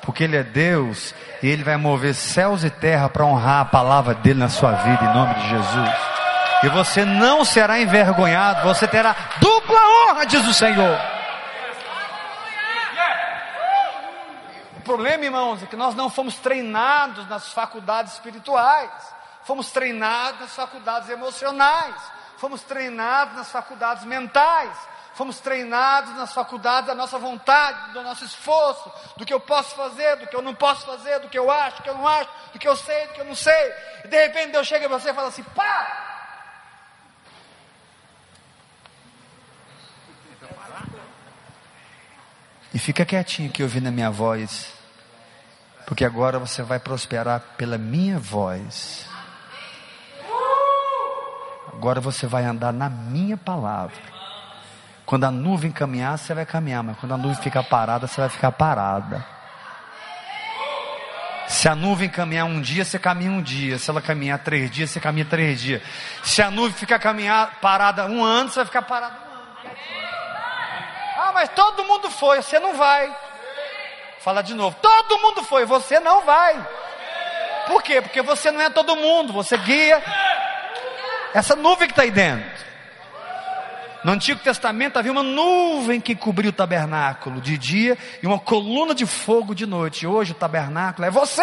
porque 0.03 0.24
Ele 0.24 0.37
é 0.37 0.43
Deus 0.43 1.14
e 1.43 1.49
Ele 1.49 1.64
vai 1.64 1.76
mover 1.76 2.14
céus 2.14 2.64
e 2.64 2.70
terra 2.70 3.09
para 3.09 3.24
honrar 3.24 3.62
a 3.62 3.64
palavra 3.64 4.14
dele 4.14 4.39
na 4.39 4.49
sua 4.49 4.72
vida, 4.72 5.05
em 5.05 5.14
nome 5.14 5.35
de 5.35 5.49
Jesus. 5.49 5.91
E 6.62 6.68
você 6.68 7.05
não 7.05 7.45
será 7.45 7.78
envergonhado, 7.78 8.62
você 8.62 8.87
terá 8.87 9.14
dupla 9.41 9.78
honra, 9.78 10.24
diz 10.24 10.47
o 10.47 10.55
Senhor. 10.55 10.99
O 14.78 14.80
problema, 14.85 15.24
irmãos, 15.24 15.62
é 15.62 15.66
que 15.66 15.76
nós 15.76 15.95
não 15.95 16.09
fomos 16.09 16.37
treinados 16.37 17.28
nas 17.28 17.53
faculdades 17.53 18.14
espirituais, 18.14 18.91
fomos 19.43 19.70
treinados 19.70 20.41
nas 20.41 20.55
faculdades 20.55 21.09
emocionais, 21.09 21.95
fomos 22.39 22.62
treinados 22.62 23.37
nas 23.37 23.51
faculdades 23.51 24.05
mentais, 24.05 24.70
fomos 25.15 25.39
treinados 25.41 26.15
nas 26.17 26.33
faculdades 26.33 26.89
da 26.89 26.95
nossa 26.95 27.19
vontade, 27.19 27.93
do 27.93 28.03
nosso 28.03 28.25
esforço, 28.25 28.93
do 29.17 29.25
que 29.25 29.33
eu 29.33 29.41
posso 29.41 29.75
fazer, 29.75 30.17
do 30.17 30.27
que 30.27 30.35
eu 30.35 30.43
não 30.43 30.55
posso 30.55 30.85
fazer, 30.85 31.21
do 31.21 31.29
que 31.29 31.39
eu 31.39 31.51
acho, 31.51 31.79
do 31.79 31.83
que 31.83 31.91
eu 31.91 31.95
não 31.95 32.07
acho, 32.07 32.31
do 32.53 32.59
que 32.59 32.69
eu 32.69 32.77
sei, 32.77 33.07
do 33.07 33.12
que 33.15 33.21
eu 33.21 33.25
não 33.25 33.35
sei. 33.35 33.73
E 34.05 34.09
de 34.09 34.21
repente 34.27 34.53
Deus 34.53 34.67
chega 34.67 34.89
para 34.89 34.99
você 34.99 35.11
e 35.11 35.15
fala 35.15 35.29
assim: 35.29 35.43
pá! 35.43 36.11
E 42.73 42.79
fica 42.79 43.05
quietinho 43.05 43.51
aqui 43.51 43.62
ouvindo 43.62 43.87
a 43.87 43.93
minha 43.93 44.11
voz, 44.11 44.73
porque 45.87 46.05
agora 46.05 46.41
você 46.41 46.61
vai 46.61 46.81
prosperar 46.81 47.41
pela 47.57 47.79
minha 47.79 48.19
voz. 48.19 49.07
Agora 51.69 52.01
você 52.01 52.27
vai 52.27 52.45
andar 52.45 52.73
na 52.73 52.89
minha 52.89 53.37
palavra. 53.37 54.14
Quando 55.07 55.24
a 55.24 55.30
nuvem 55.30 55.70
caminhar, 55.70 56.18
você 56.18 56.32
vai 56.32 56.46
caminhar, 56.46 56.82
mas 56.82 56.96
quando 56.98 57.12
a 57.12 57.18
nuvem 57.18 57.42
ficar 57.42 57.62
parada, 57.62 58.07
você 58.07 58.20
vai 58.20 58.30
ficar 58.30 58.52
parada. 58.52 59.24
Se 61.46 61.68
a 61.68 61.74
nuvem 61.74 62.09
caminhar 62.09 62.46
um 62.46 62.61
dia, 62.61 62.84
você 62.84 62.98
caminha 62.98 63.30
um 63.30 63.42
dia. 63.42 63.78
Se 63.78 63.90
ela 63.90 64.00
caminhar 64.00 64.38
três 64.38 64.70
dias, 64.70 64.90
você 64.90 65.00
caminha 65.00 65.26
três 65.26 65.61
dias. 65.61 65.82
Se 66.22 66.40
a 66.40 66.50
nuvem 66.50 66.72
ficar 66.72 66.98
caminhar 66.98 67.61
parada 67.61 68.07
um 68.07 68.24
ano, 68.24 68.48
você 68.48 68.57
vai 68.57 68.66
ficar 68.66 68.82
parada 68.82 69.14
um 69.14 69.32
ano. 69.32 69.76
Ah, 71.18 71.32
mas 71.34 71.50
todo 71.50 71.84
mundo 71.84 72.11
foi, 72.11 72.42
você 72.42 72.59
não 72.59 72.74
vai. 72.74 73.14
Fala 74.20 74.42
de 74.42 74.55
novo. 74.55 74.76
Todo 74.80 75.18
mundo 75.18 75.44
foi, 75.44 75.66
você 75.66 76.00
não 76.00 76.24
vai. 76.24 76.66
Por 77.66 77.82
quê? 77.82 78.00
Porque 78.00 78.22
você 78.22 78.50
não 78.50 78.61
é 78.62 78.70
todo 78.70 78.96
mundo, 78.96 79.32
você 79.32 79.57
guia 79.59 80.02
essa 81.34 81.57
nuvem 81.57 81.88
que 81.88 81.92
está 81.92 82.02
aí 82.02 82.11
dentro. 82.11 82.64
No 84.05 84.12
Antigo 84.12 84.38
Testamento 84.40 84.98
havia 84.98 85.11
uma 85.11 85.22
nuvem 85.22 85.98
que 85.98 86.14
cobria 86.14 86.50
o 86.50 86.52
tabernáculo 86.52 87.40
de 87.40 87.57
dia 87.57 87.96
e 88.22 88.26
uma 88.26 88.38
coluna 88.38 88.94
de 88.94 89.07
fogo 89.07 89.55
de 89.55 89.64
noite. 89.64 90.07
Hoje 90.07 90.32
o 90.32 90.34
tabernáculo 90.34 91.07
é 91.07 91.11
você. 91.11 91.42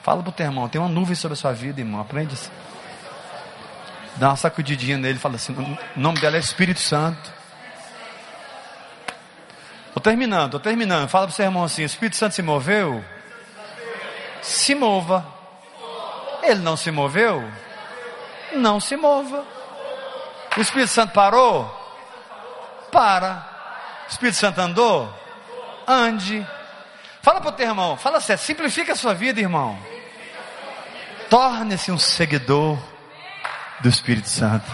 Fala 0.00 0.22
para 0.22 0.30
o 0.30 0.32
teu 0.32 0.46
irmão, 0.46 0.68
tem 0.68 0.80
uma 0.80 0.88
nuvem 0.88 1.16
sobre 1.16 1.32
a 1.32 1.36
sua 1.36 1.52
vida, 1.52 1.80
irmão. 1.80 2.00
Aprende 2.00 2.34
isso. 2.34 2.52
Dá 4.14 4.28
uma 4.28 4.36
sacudidinha 4.36 4.96
nele 4.96 5.18
fala 5.18 5.34
assim: 5.34 5.52
o 5.52 6.00
nome 6.00 6.20
dela 6.20 6.36
é 6.36 6.40
Espírito 6.40 6.80
Santo. 6.80 7.32
Estou 9.88 10.00
terminando, 10.00 10.46
estou 10.46 10.60
terminando. 10.60 11.08
Fala 11.08 11.26
para 11.26 11.32
o 11.32 11.36
seu 11.36 11.44
irmão 11.44 11.64
assim: 11.64 11.82
o 11.82 11.86
Espírito 11.86 12.16
Santo 12.16 12.36
se 12.36 12.42
moveu 12.42 13.04
se 14.42 14.74
mova. 14.74 15.26
Ele 16.42 16.60
não 16.60 16.76
se 16.76 16.90
moveu? 16.90 17.42
Não 18.52 18.80
se 18.80 18.96
mova. 18.96 19.44
O 20.56 20.60
Espírito 20.60 20.90
Santo 20.90 21.12
parou? 21.12 21.68
Para. 22.90 23.46
O 24.06 24.10
Espírito 24.10 24.36
Santo 24.36 24.60
andou? 24.60 25.12
Ande. 25.86 26.46
Fala 27.22 27.40
para 27.40 27.50
o 27.50 27.52
teu 27.52 27.66
irmão, 27.66 27.96
fala 27.96 28.20
sério, 28.20 28.42
simplifica 28.42 28.94
a 28.94 28.96
sua 28.96 29.12
vida, 29.12 29.40
irmão. 29.40 29.78
Torne-se 31.28 31.92
um 31.92 31.98
seguidor 31.98 32.78
do 33.80 33.88
Espírito 33.88 34.28
Santo. 34.28 34.70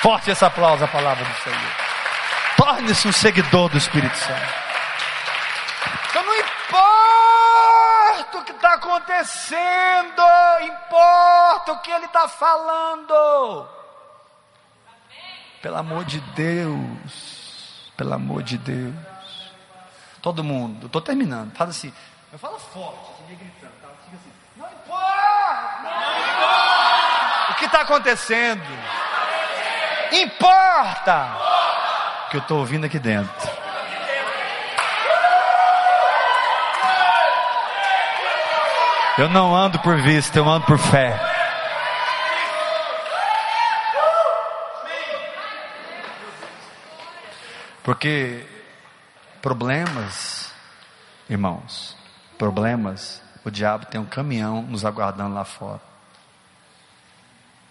Forte 0.00 0.30
esse 0.30 0.44
aplauso 0.44 0.84
à 0.84 0.88
palavra 0.88 1.24
do 1.24 1.34
Senhor. 1.42 1.85
Torne-se 2.66 3.06
um 3.06 3.12
seguidor 3.12 3.68
do 3.68 3.78
Espírito 3.78 4.16
Santo. 4.16 4.54
Então 6.10 6.24
não 6.24 6.34
importa 6.34 8.38
o 8.38 8.42
que 8.42 8.50
está 8.50 8.74
acontecendo, 8.74 10.22
importa 10.62 11.72
o 11.72 11.78
que 11.78 11.92
ele 11.92 12.06
está 12.06 12.26
falando. 12.26 13.68
Pelo 15.62 15.76
amor 15.76 16.04
de 16.06 16.20
Deus, 16.20 17.92
pelo 17.96 18.14
amor 18.14 18.42
de 18.42 18.58
Deus. 18.58 18.96
Todo 20.20 20.42
mundo, 20.42 20.86
estou 20.86 21.00
terminando. 21.00 21.54
Fala 21.54 21.70
assim, 21.70 21.94
eu 22.32 22.38
falo 22.40 22.58
forte, 22.58 22.98
você 23.28 23.36
gritando, 23.36 23.74
tá? 23.80 23.90
Fica 24.04 24.16
assim, 24.16 24.32
não 24.56 24.66
importa, 24.66 25.82
não 25.84 26.34
importa 26.34 27.52
o 27.52 27.54
que 27.54 27.66
está 27.66 27.82
acontecendo. 27.82 28.66
Importa 30.10 31.56
que 32.30 32.36
eu 32.36 32.40
estou 32.40 32.58
ouvindo 32.58 32.86
aqui 32.86 32.98
dentro. 32.98 33.50
Eu 39.18 39.30
não 39.30 39.56
ando 39.56 39.78
por 39.78 39.96
vista, 39.96 40.38
eu 40.38 40.46
ando 40.46 40.66
por 40.66 40.78
fé. 40.78 41.18
Porque 47.82 48.44
problemas, 49.40 50.52
irmãos, 51.30 51.96
problemas, 52.36 53.22
o 53.44 53.50
diabo 53.50 53.86
tem 53.86 54.00
um 54.00 54.04
caminhão 54.04 54.60
nos 54.62 54.84
aguardando 54.84 55.34
lá 55.34 55.44
fora. 55.44 55.80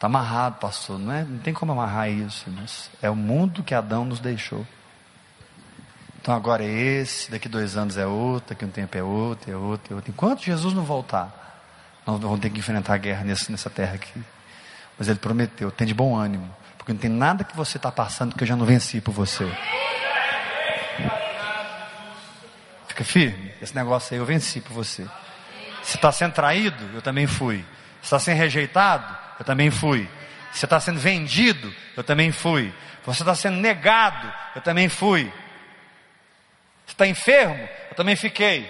Está 0.06 0.20
amarrado, 0.20 0.60
pastor. 0.60 0.99
Não, 0.99 1.12
é, 1.12 1.24
não 1.24 1.39
tem 1.39 1.51
como 1.51 1.72
amarrar 1.72 2.12
isso, 2.12 2.45
mas 2.51 2.91
é 3.01 3.10
o 3.10 3.16
mundo 3.16 3.64
que 3.64 3.74
Adão 3.74 4.06
nos 4.06 4.20
deixou. 4.20 4.64
Então 6.22 6.36
agora 6.36 6.64
é 6.64 6.68
esse, 6.68 7.32
daqui 7.32 7.49
dois 7.49 7.76
anos 7.76 7.97
é 7.97 8.06
outro, 8.06 8.49
daqui 8.49 8.64
um 8.64 8.70
tempo 8.70 8.95
é 8.95 9.01
outro, 9.01 9.51
é 9.51 9.56
outro, 9.56 9.93
é 9.93 9.95
outro. 9.95 10.12
Enquanto 10.12 10.43
Jesus 10.43 10.76
não 10.76 10.84
voltar, 10.84 11.60
nós 12.06 12.20
vamos 12.20 12.39
ter 12.39 12.51
que 12.51 12.60
enfrentar 12.60 12.93
a 12.93 12.97
guerra 12.97 13.24
nesse, 13.24 13.51
nessa 13.51 13.68
terra 13.68 13.95
aqui. 13.95 14.24
Mas 14.95 15.08
ele 15.08 15.18
prometeu, 15.18 15.72
tem 15.72 15.88
de 15.88 15.93
bom 15.95 16.16
ânimo, 16.16 16.56
porque 16.78 16.93
não 16.93 16.99
tem 16.99 17.10
nada 17.10 17.43
que 17.43 17.58
você 17.58 17.78
está 17.78 17.91
passando 17.91 18.36
que 18.36 18.43
eu 18.43 18.47
já 18.47 18.56
não 18.56 18.64
venci 18.64 19.01
por 19.01 19.12
você. 19.12 19.51
Fica 22.89 23.03
firme, 23.03 23.53
esse 23.60 23.74
negócio 23.74 24.14
aí 24.14 24.20
eu 24.20 24.26
venci 24.26 24.62
por 24.62 24.72
você. 24.72 25.03
Você 25.82 25.97
está 25.97 26.12
sendo 26.12 26.34
traído, 26.34 26.91
eu 26.93 27.01
também 27.01 27.26
fui. 27.26 27.66
Você 28.01 28.06
está 28.06 28.20
sendo 28.20 28.38
rejeitado, 28.38 29.24
eu 29.39 29.45
também 29.45 29.69
fui. 29.71 30.07
Você 30.51 30.65
está 30.65 30.79
sendo 30.79 30.99
vendido, 30.99 31.73
eu 31.97 32.03
também 32.03 32.31
fui. 32.31 32.73
Você 33.05 33.21
está 33.21 33.36
sendo 33.36 33.57
negado, 33.57 34.31
eu 34.55 34.61
também 34.61 34.88
fui. 34.89 35.31
Você 36.86 36.93
está 36.93 37.05
enfermo, 37.05 37.67
eu 37.89 37.95
também 37.95 38.15
fiquei. 38.15 38.69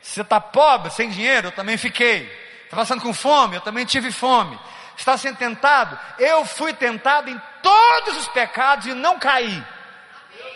Você 0.00 0.22
está 0.22 0.40
pobre, 0.40 0.90
sem 0.90 1.08
dinheiro, 1.08 1.48
eu 1.48 1.52
também 1.52 1.76
fiquei. 1.76 2.30
Está 2.64 2.76
passando 2.76 3.02
com 3.02 3.14
fome, 3.14 3.56
eu 3.56 3.60
também 3.60 3.84
tive 3.84 4.10
fome. 4.10 4.58
Está 4.96 5.16
sendo 5.16 5.36
tentado, 5.36 5.98
eu 6.18 6.44
fui 6.44 6.72
tentado 6.72 7.30
em 7.30 7.40
todos 7.62 8.16
os 8.18 8.28
pecados 8.28 8.86
e 8.86 8.94
não 8.94 9.18
caí. 9.18 9.62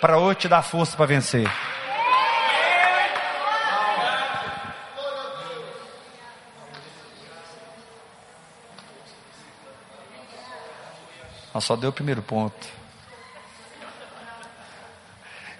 Para 0.00 0.18
hoje 0.18 0.40
te 0.40 0.48
dar 0.48 0.62
força 0.62 0.96
para 0.96 1.06
vencer. 1.06 1.48
Mas 11.56 11.64
só 11.64 11.74
deu 11.74 11.88
o 11.88 11.92
primeiro 11.92 12.20
ponto. 12.20 12.68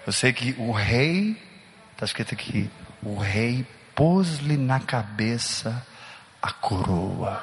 Eu 0.05 0.13
sei 0.13 0.31
que 0.31 0.53
o 0.59 0.71
rei, 0.71 1.35
está 1.93 2.05
escrito 2.05 2.35
aqui, 2.35 2.69
o 3.01 3.17
rei 3.17 3.65
pôs-lhe 3.95 4.57
na 4.57 4.79
cabeça 4.79 5.83
a 6.39 6.51
coroa. 6.51 7.41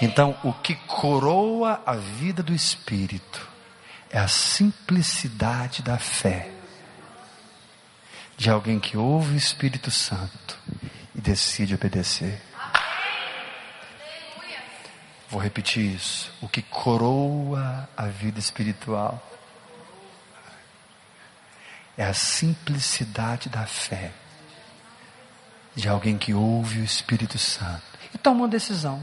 Então, 0.00 0.36
o 0.42 0.52
que 0.52 0.74
coroa 0.74 1.80
a 1.86 1.94
vida 1.94 2.42
do 2.42 2.52
espírito 2.52 3.48
é 4.10 4.18
a 4.18 4.26
simplicidade 4.26 5.82
da 5.82 5.98
fé 5.98 6.50
de 8.36 8.50
alguém 8.50 8.80
que 8.80 8.96
ouve 8.96 9.34
o 9.34 9.38
Espírito 9.38 9.92
Santo 9.92 10.58
e 11.14 11.20
decide 11.20 11.76
obedecer. 11.76 12.42
Vou 15.32 15.40
repetir 15.40 15.94
isso. 15.94 16.30
O 16.42 16.46
que 16.46 16.60
coroa 16.60 17.88
a 17.96 18.04
vida 18.04 18.38
espiritual 18.38 19.18
é 21.96 22.04
a 22.04 22.12
simplicidade 22.12 23.48
da 23.48 23.64
fé 23.64 24.12
de 25.74 25.88
alguém 25.88 26.18
que 26.18 26.34
ouve 26.34 26.80
o 26.80 26.84
Espírito 26.84 27.38
Santo 27.38 27.82
e 28.14 28.18
toma 28.18 28.40
uma 28.42 28.48
decisão. 28.48 29.00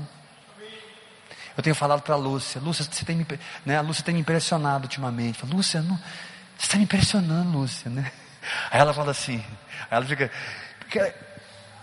Eu 1.57 1.63
tenho 1.63 1.75
falado 1.75 2.03
para 2.03 2.13
a 2.13 2.17
Lúcia, 2.17 2.61
Lúcia, 2.61 2.85
você 2.85 3.03
tem 3.03 3.15
me, 3.15 3.25
né, 3.65 3.79
a 3.79 3.81
Lúcia 3.81 4.03
tem 4.03 4.13
me 4.13 4.21
impressionado 4.21 4.83
ultimamente. 4.83 5.43
Lúcia, 5.47 5.81
não, 5.81 5.95
você 6.55 6.67
está 6.67 6.77
me 6.77 6.83
impressionando, 6.83 7.57
Lúcia, 7.57 7.89
né? 7.89 8.11
Aí 8.69 8.79
ela 8.79 8.93
fala 8.93 9.09
assim, 9.09 9.43
ela 9.89 10.05
fica, 10.05 10.31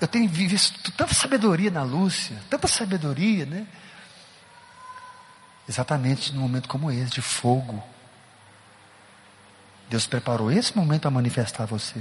eu 0.00 0.06
tenho 0.06 0.28
visto 0.28 0.92
tanta 0.92 1.14
sabedoria 1.14 1.72
na 1.72 1.82
Lúcia, 1.82 2.36
tanta 2.48 2.68
sabedoria, 2.68 3.44
né? 3.44 3.66
Exatamente 5.68 6.32
num 6.32 6.40
momento 6.40 6.68
como 6.68 6.90
esse, 6.90 7.10
de 7.10 7.22
fogo. 7.22 7.82
Deus 9.88 10.06
preparou 10.06 10.50
esse 10.50 10.76
momento 10.76 11.06
a 11.06 11.10
manifestar 11.10 11.66
você. 11.66 12.00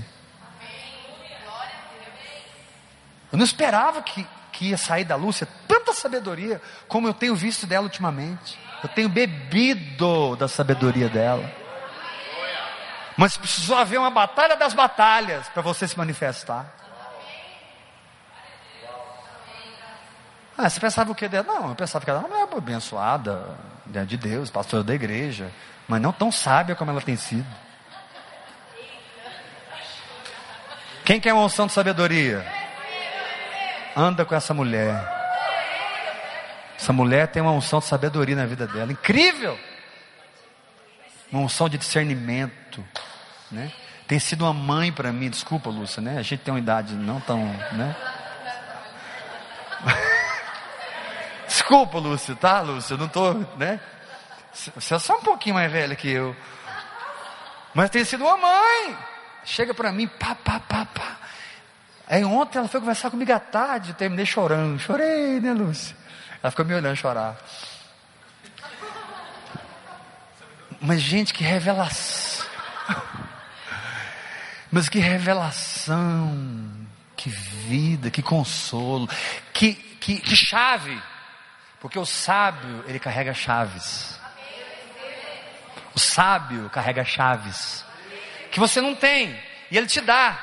Eu 3.32 3.38
não 3.38 3.46
esperava 3.46 4.02
que, 4.02 4.26
que 4.52 4.70
ia 4.70 4.78
sair 4.78 5.04
da 5.04 5.16
Lúcia 5.16 5.48
tanta 5.68 5.94
sabedoria 5.94 6.62
como 6.88 7.08
eu 7.08 7.14
tenho 7.14 7.36
visto 7.36 7.68
dela 7.68 7.84
ultimamente. 7.84 8.58
Eu 8.82 8.90
tenho 8.90 9.10
bebido 9.10 10.36
da 10.36 10.48
sabedoria 10.48 11.10
dela. 11.10 11.52
Mas 13.18 13.38
precisou 13.38 13.78
haver 13.78 14.00
uma 14.00 14.12
batalha 14.12 14.56
das 14.56 14.74
batalhas 14.74 15.48
para 15.50 15.62
você 15.62 15.88
se 15.88 15.98
manifestar. 15.98 16.85
Ah, 20.58 20.70
você 20.70 20.80
pensava 20.80 21.12
o 21.12 21.16
que 21.16 21.28
dela? 21.28 21.46
Não, 21.46 21.70
eu 21.70 21.76
pensava 21.76 22.04
que 22.04 22.10
ela 22.10 22.20
era 22.20 22.28
uma 22.28 22.46
mulher 22.46 22.58
abençoada, 22.58 23.58
de 23.86 24.18
Deus, 24.18 24.50
pastora 24.50 24.84
da 24.84 24.96
igreja, 24.96 25.52
mas 25.88 26.02
não 26.02 26.12
tão 26.12 26.32
sábia 26.32 26.76
como 26.76 26.92
ela 26.92 27.02
tem 27.02 27.16
sido. 27.16 27.46
Quem 31.04 31.20
quer 31.20 31.34
uma 31.34 31.44
unção 31.44 31.68
de 31.68 31.74
sabedoria? 31.74 32.46
Anda 33.96 34.26
com 34.26 34.34
essa 34.34 34.54
mulher. 34.54 35.14
Essa 36.78 36.92
mulher 36.92 37.28
tem 37.28 37.42
uma 37.42 37.52
unção 37.52 37.80
de 37.80 37.86
sabedoria 37.86 38.36
na 38.36 38.46
vida 38.46 38.66
dela. 38.66 38.92
Incrível! 38.92 39.58
Uma 41.32 41.44
unção 41.44 41.70
de 41.70 41.78
discernimento. 41.78 42.84
Né? 43.52 43.72
Tem 44.08 44.20
sido 44.20 44.44
uma 44.44 44.54
mãe 44.54 44.92
para 44.92 45.12
mim, 45.12 45.30
desculpa, 45.30 45.70
Lúcia, 45.70 46.02
né? 46.02 46.18
A 46.18 46.22
gente 46.22 46.40
tem 46.42 46.54
uma 46.54 46.60
idade 46.60 46.94
não 46.94 47.20
tão. 47.22 47.46
Né? 47.72 47.96
Desculpa, 51.48 52.00
Lúcio, 52.00 52.36
tá, 52.36 52.62
Lúcio? 52.62 52.94
Eu 52.94 52.98
não 52.98 53.08
tô, 53.08 53.34
né? 53.58 53.80
Você 54.54 54.94
é 54.94 55.00
só 55.00 55.18
um 55.18 55.22
pouquinho 55.22 55.56
mais 55.56 55.72
velha 55.72 55.96
que 55.96 56.10
eu. 56.10 56.36
Mas 57.74 57.90
tem 57.90 58.06
sido 58.06 58.24
uma 58.24 58.38
mãe. 58.38 58.98
Chega 59.44 59.74
para 59.74 59.92
mim, 59.92 60.08
pá, 60.08 60.34
pá, 60.34 60.60
pá, 60.60 60.86
pá. 60.86 61.18
Aí 62.08 62.24
ontem 62.24 62.60
ela 62.60 62.68
foi 62.68 62.80
conversar 62.80 63.12
comigo 63.12 63.32
à 63.34 63.40
tarde, 63.40 63.90
eu 63.90 63.96
terminei 63.96 64.26
chorando. 64.26 64.80
Chorei, 64.80 65.40
né, 65.40 65.52
Lúcia? 65.52 65.96
Ela 66.42 66.52
ficou 66.52 66.66
me 66.66 66.74
olhando 66.74 66.96
chorar. 66.96 67.36
Mas, 70.80 71.02
gente, 71.02 71.34
que 71.34 71.44
revelação. 71.44 72.46
Mas 74.72 74.88
que 74.88 75.00
revelação. 75.00 76.88
Que 77.16 77.30
vida, 77.30 78.12
que 78.12 78.22
consolo. 78.22 79.10
Que, 79.52 79.74
que, 79.74 80.20
que 80.20 80.36
chave 80.36 81.02
porque 81.86 82.00
o 82.00 82.06
sábio, 82.06 82.84
ele 82.88 82.98
carrega 82.98 83.32
chaves. 83.32 84.20
O 85.94 86.00
sábio 86.00 86.68
carrega 86.72 87.06
chaves. 87.06 87.86
Que 88.50 88.60
você 88.60 88.82
não 88.82 88.96
tem. 88.96 89.40
E 89.70 89.78
ele 89.78 89.86
te 89.86 90.02
dá. 90.02 90.36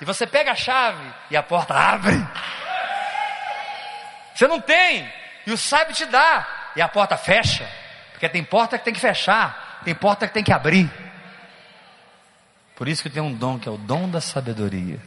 E 0.00 0.04
você 0.04 0.26
pega 0.26 0.50
a 0.50 0.56
chave 0.56 1.08
e 1.30 1.36
a 1.36 1.42
porta 1.44 1.72
abre. 1.72 2.16
Você 4.34 4.48
não 4.48 4.60
tem. 4.60 5.08
E 5.46 5.52
o 5.52 5.56
sábio 5.56 5.94
te 5.94 6.04
dá. 6.04 6.72
E 6.74 6.82
a 6.82 6.88
porta 6.88 7.16
fecha. 7.16 7.70
Porque 8.10 8.28
tem 8.28 8.42
porta 8.42 8.76
que 8.76 8.84
tem 8.84 8.92
que 8.92 8.98
fechar. 8.98 9.80
Tem 9.84 9.94
porta 9.94 10.26
que 10.26 10.34
tem 10.34 10.42
que 10.42 10.52
abrir. 10.52 10.90
Por 12.74 12.88
isso 12.88 13.04
que 13.04 13.10
tem 13.10 13.22
um 13.22 13.32
dom 13.32 13.56
que 13.56 13.68
é 13.68 13.72
o 13.72 13.78
dom 13.78 14.10
da 14.10 14.20
sabedoria. 14.20 15.00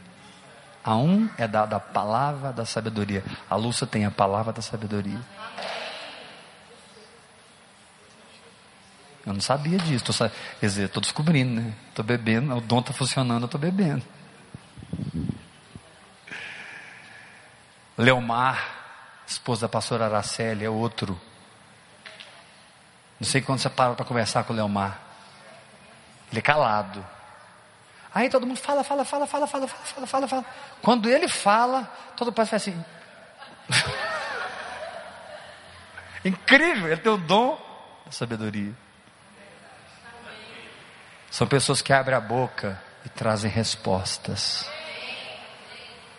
A 0.82 0.96
um 0.96 1.28
é 1.36 1.46
dada 1.46 1.76
a 1.76 1.80
palavra 1.80 2.50
da 2.50 2.64
sabedoria. 2.64 3.22
A 3.50 3.56
Lúcia 3.56 3.86
tem 3.86 4.06
a 4.06 4.10
palavra 4.10 4.54
da 4.54 4.62
sabedoria. 4.62 5.20
Eu 9.24 9.32
não 9.32 9.40
sabia 9.40 9.78
disso. 9.78 10.04
Tô, 10.04 10.12
quer 10.12 10.32
dizer, 10.60 10.86
estou 10.86 11.00
descobrindo, 11.00 11.60
né? 11.60 11.74
Estou 11.88 12.04
bebendo, 12.04 12.56
o 12.56 12.60
dom 12.60 12.80
está 12.80 12.92
funcionando, 12.92 13.42
eu 13.42 13.46
estou 13.46 13.60
bebendo. 13.60 14.04
Leomar, 17.96 19.22
esposa 19.26 19.62
da 19.62 19.68
pastora 19.68 20.06
Araceli, 20.06 20.64
é 20.64 20.70
outro. 20.70 21.18
Não 23.20 23.26
sei 23.26 23.40
quando 23.40 23.60
você 23.60 23.70
para 23.70 23.94
para 23.94 24.04
conversar 24.04 24.44
com 24.44 24.52
o 24.52 24.56
Leomar. 24.56 24.98
Ele 26.30 26.40
é 26.40 26.42
calado. 26.42 27.04
Aí 28.14 28.28
todo 28.28 28.46
mundo 28.46 28.58
fala, 28.58 28.82
fala, 28.82 29.04
fala, 29.04 29.26
fala, 29.26 29.46
fala, 29.46 29.68
fala, 29.68 30.06
fala, 30.06 30.28
fala. 30.28 30.44
Quando 30.82 31.08
ele 31.08 31.28
fala, 31.28 31.84
todo 32.16 32.28
mundo 32.28 32.36
faz 32.36 32.52
assim. 32.54 32.84
Incrível, 36.24 36.88
ele 36.88 37.00
tem 37.00 37.12
o 37.12 37.16
dom 37.16 37.58
da 38.04 38.12
sabedoria. 38.12 38.72
São 41.32 41.46
pessoas 41.46 41.80
que 41.80 41.94
abrem 41.94 42.14
a 42.14 42.20
boca 42.20 42.78
e 43.06 43.08
trazem 43.08 43.50
respostas. 43.50 44.68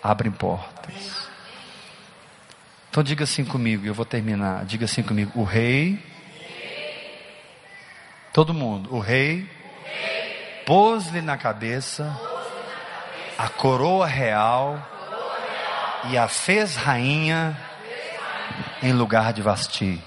Abrem 0.01 0.31
portas. 0.31 1.29
Então 2.89 3.03
diga 3.03 3.23
assim 3.23 3.45
comigo, 3.45 3.85
eu 3.85 3.93
vou 3.93 4.05
terminar. 4.05 4.65
Diga 4.65 4.85
assim 4.85 5.03
comigo: 5.03 5.31
o 5.39 5.43
rei. 5.43 6.03
Todo 8.33 8.55
mundo, 8.55 8.91
o 8.91 8.99
rei 8.99 9.47
pôs-lhe 10.65 11.21
na 11.21 11.37
cabeça 11.37 12.19
a 13.37 13.47
coroa 13.47 14.07
real 14.07 14.81
e 16.05 16.17
a 16.17 16.27
fez 16.27 16.75
rainha 16.75 17.55
em 18.81 18.91
lugar 18.91 19.31
de 19.31 19.43
Vasti. 19.43 20.01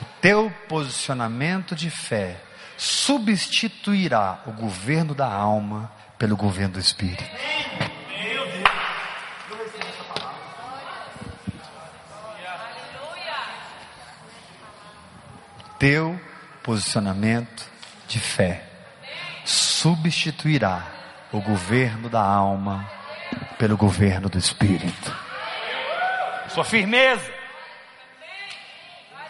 O 0.00 0.04
teu 0.20 0.52
posicionamento 0.68 1.74
de 1.74 1.90
fé 1.90 2.40
substituirá 2.82 4.40
o 4.44 4.50
governo 4.50 5.14
da 5.14 5.32
alma 5.32 5.88
pelo 6.18 6.36
governo 6.36 6.74
do 6.74 6.80
espírito. 6.80 7.22
Teu 15.78 16.20
posicionamento 16.64 17.70
de 18.08 18.18
fé 18.18 18.64
substituirá 19.44 20.84
o 21.30 21.40
governo 21.40 22.08
da 22.08 22.20
alma 22.20 22.90
pelo 23.58 23.76
governo 23.76 24.28
do 24.28 24.38
espírito. 24.38 25.16
Sua 26.48 26.64
firmeza, 26.64 27.32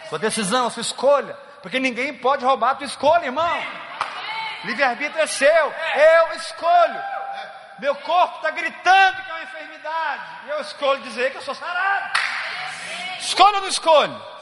sua 0.09 0.17
decisão, 0.17 0.71
sua 0.71 0.81
escolha 0.81 1.42
porque 1.63 1.79
ninguém 1.79 2.13
pode 2.13 2.43
roubar 2.43 2.71
a 2.71 2.75
tua 2.75 2.85
escolha, 2.85 3.23
irmão. 3.23 3.65
Livre-arbítrio 4.65 5.23
é 5.23 5.25
seu. 5.25 5.47
Eu 5.95 6.35
escolho. 6.35 7.01
Meu 7.79 7.95
corpo 7.95 8.35
está 8.35 8.51
gritando 8.51 9.23
que 9.23 9.31
é 9.31 9.33
uma 9.33 9.43
enfermidade. 9.43 10.23
E 10.45 10.49
eu 10.49 10.59
escolho 10.59 11.01
dizer 11.03 11.31
que 11.31 11.37
eu 11.37 11.41
sou 11.41 11.55
sarado. 11.55 12.19
Escolho 13.17 13.55
ou 13.55 13.61
não 13.61 13.69
escolho? 13.69 14.33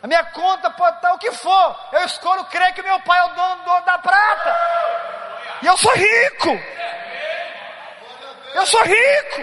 A 0.00 0.06
minha 0.06 0.22
conta 0.26 0.70
pode 0.70 0.96
estar 0.96 1.12
o 1.12 1.18
que 1.18 1.32
for. 1.32 1.88
Eu 1.92 2.04
escolho 2.04 2.44
crer 2.44 2.72
que 2.72 2.82
meu 2.82 3.00
pai 3.00 3.18
é 3.18 3.24
o 3.24 3.34
dono, 3.34 3.64
dono 3.64 3.84
da 3.84 3.98
prata. 3.98 4.56
E 5.62 5.66
eu 5.66 5.76
sou 5.76 5.92
rico. 5.92 6.60
Eu 8.54 8.64
sou 8.64 8.82
rico. 8.84 9.40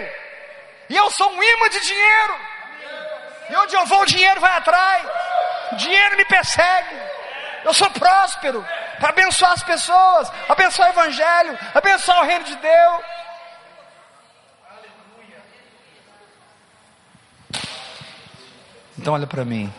E 0.88 0.96
eu 0.96 1.10
sou 1.10 1.30
um 1.30 1.42
imã 1.42 1.68
de 1.68 1.80
dinheiro. 1.80 2.36
E 3.50 3.56
onde 3.56 3.76
eu 3.76 3.84
vou, 3.84 4.00
o 4.00 4.06
dinheiro 4.06 4.40
vai 4.40 4.56
atrás. 4.56 5.06
Dinheiro 5.72 6.16
me 6.16 6.24
persegue. 6.24 6.96
Eu 7.64 7.72
sou 7.72 7.90
próspero 7.90 8.64
para 8.98 9.08
abençoar 9.08 9.52
as 9.52 9.62
pessoas, 9.62 10.30
abençoar 10.48 10.88
o 10.88 10.92
Evangelho, 10.92 11.58
abençoar 11.74 12.22
o 12.22 12.26
reino 12.26 12.44
de 12.44 12.56
Deus. 12.56 13.02
Então 18.98 19.14
olha 19.14 19.26
para 19.26 19.44
mim. 19.44 19.72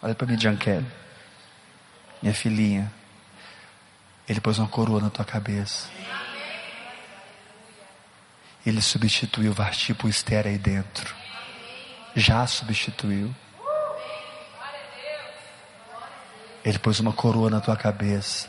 Olha 0.00 0.14
para 0.14 0.26
mim, 0.26 0.36
Kelly, 0.36 0.86
Minha 2.22 2.34
filhinha. 2.34 2.92
Ele 4.28 4.40
pôs 4.40 4.58
uma 4.58 4.68
coroa 4.68 5.00
na 5.00 5.10
tua 5.10 5.24
cabeça. 5.24 5.88
Ele 8.64 8.82
substituiu 8.82 9.52
Vasti 9.52 9.94
por 9.94 10.08
Esther 10.08 10.46
aí 10.46 10.58
dentro. 10.58 11.14
Já 12.14 12.46
substituiu. 12.46 13.34
Ele 16.64 16.78
pôs 16.78 17.00
uma 17.00 17.12
coroa 17.12 17.48
na 17.48 17.60
tua 17.60 17.76
cabeça. 17.76 18.48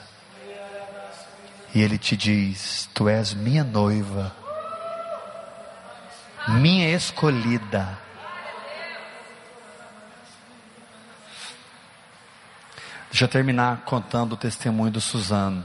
E 1.74 1.82
ele 1.82 1.98
te 1.98 2.18
diz: 2.18 2.90
Tu 2.94 3.08
és 3.08 3.34
minha 3.34 3.64
noiva, 3.64 4.36
minha 6.48 6.90
escolhida. 6.96 7.98
Deixa 13.12 13.26
eu 13.26 13.28
terminar 13.28 13.82
contando 13.86 14.34
o 14.34 14.38
testemunho 14.38 14.92
do 14.92 15.02
Suzano. 15.02 15.64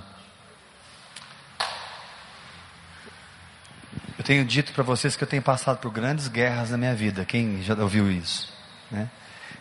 Eu 4.19 4.25
tenho 4.25 4.45
dito 4.45 4.73
para 4.73 4.83
vocês 4.83 5.17
que 5.17 5.23
eu 5.23 5.29
tenho 5.29 5.43
passado 5.43 5.79
por 5.79 5.93
grandes 5.93 6.29
guerras 6.29 6.71
na 6.71 6.79
minha 6.79 6.95
vida. 6.95 7.25
Quem 7.25 7.63
já 7.63 7.75
ouviu 7.75 8.11
isso? 8.11 8.53
Né? 8.91 9.11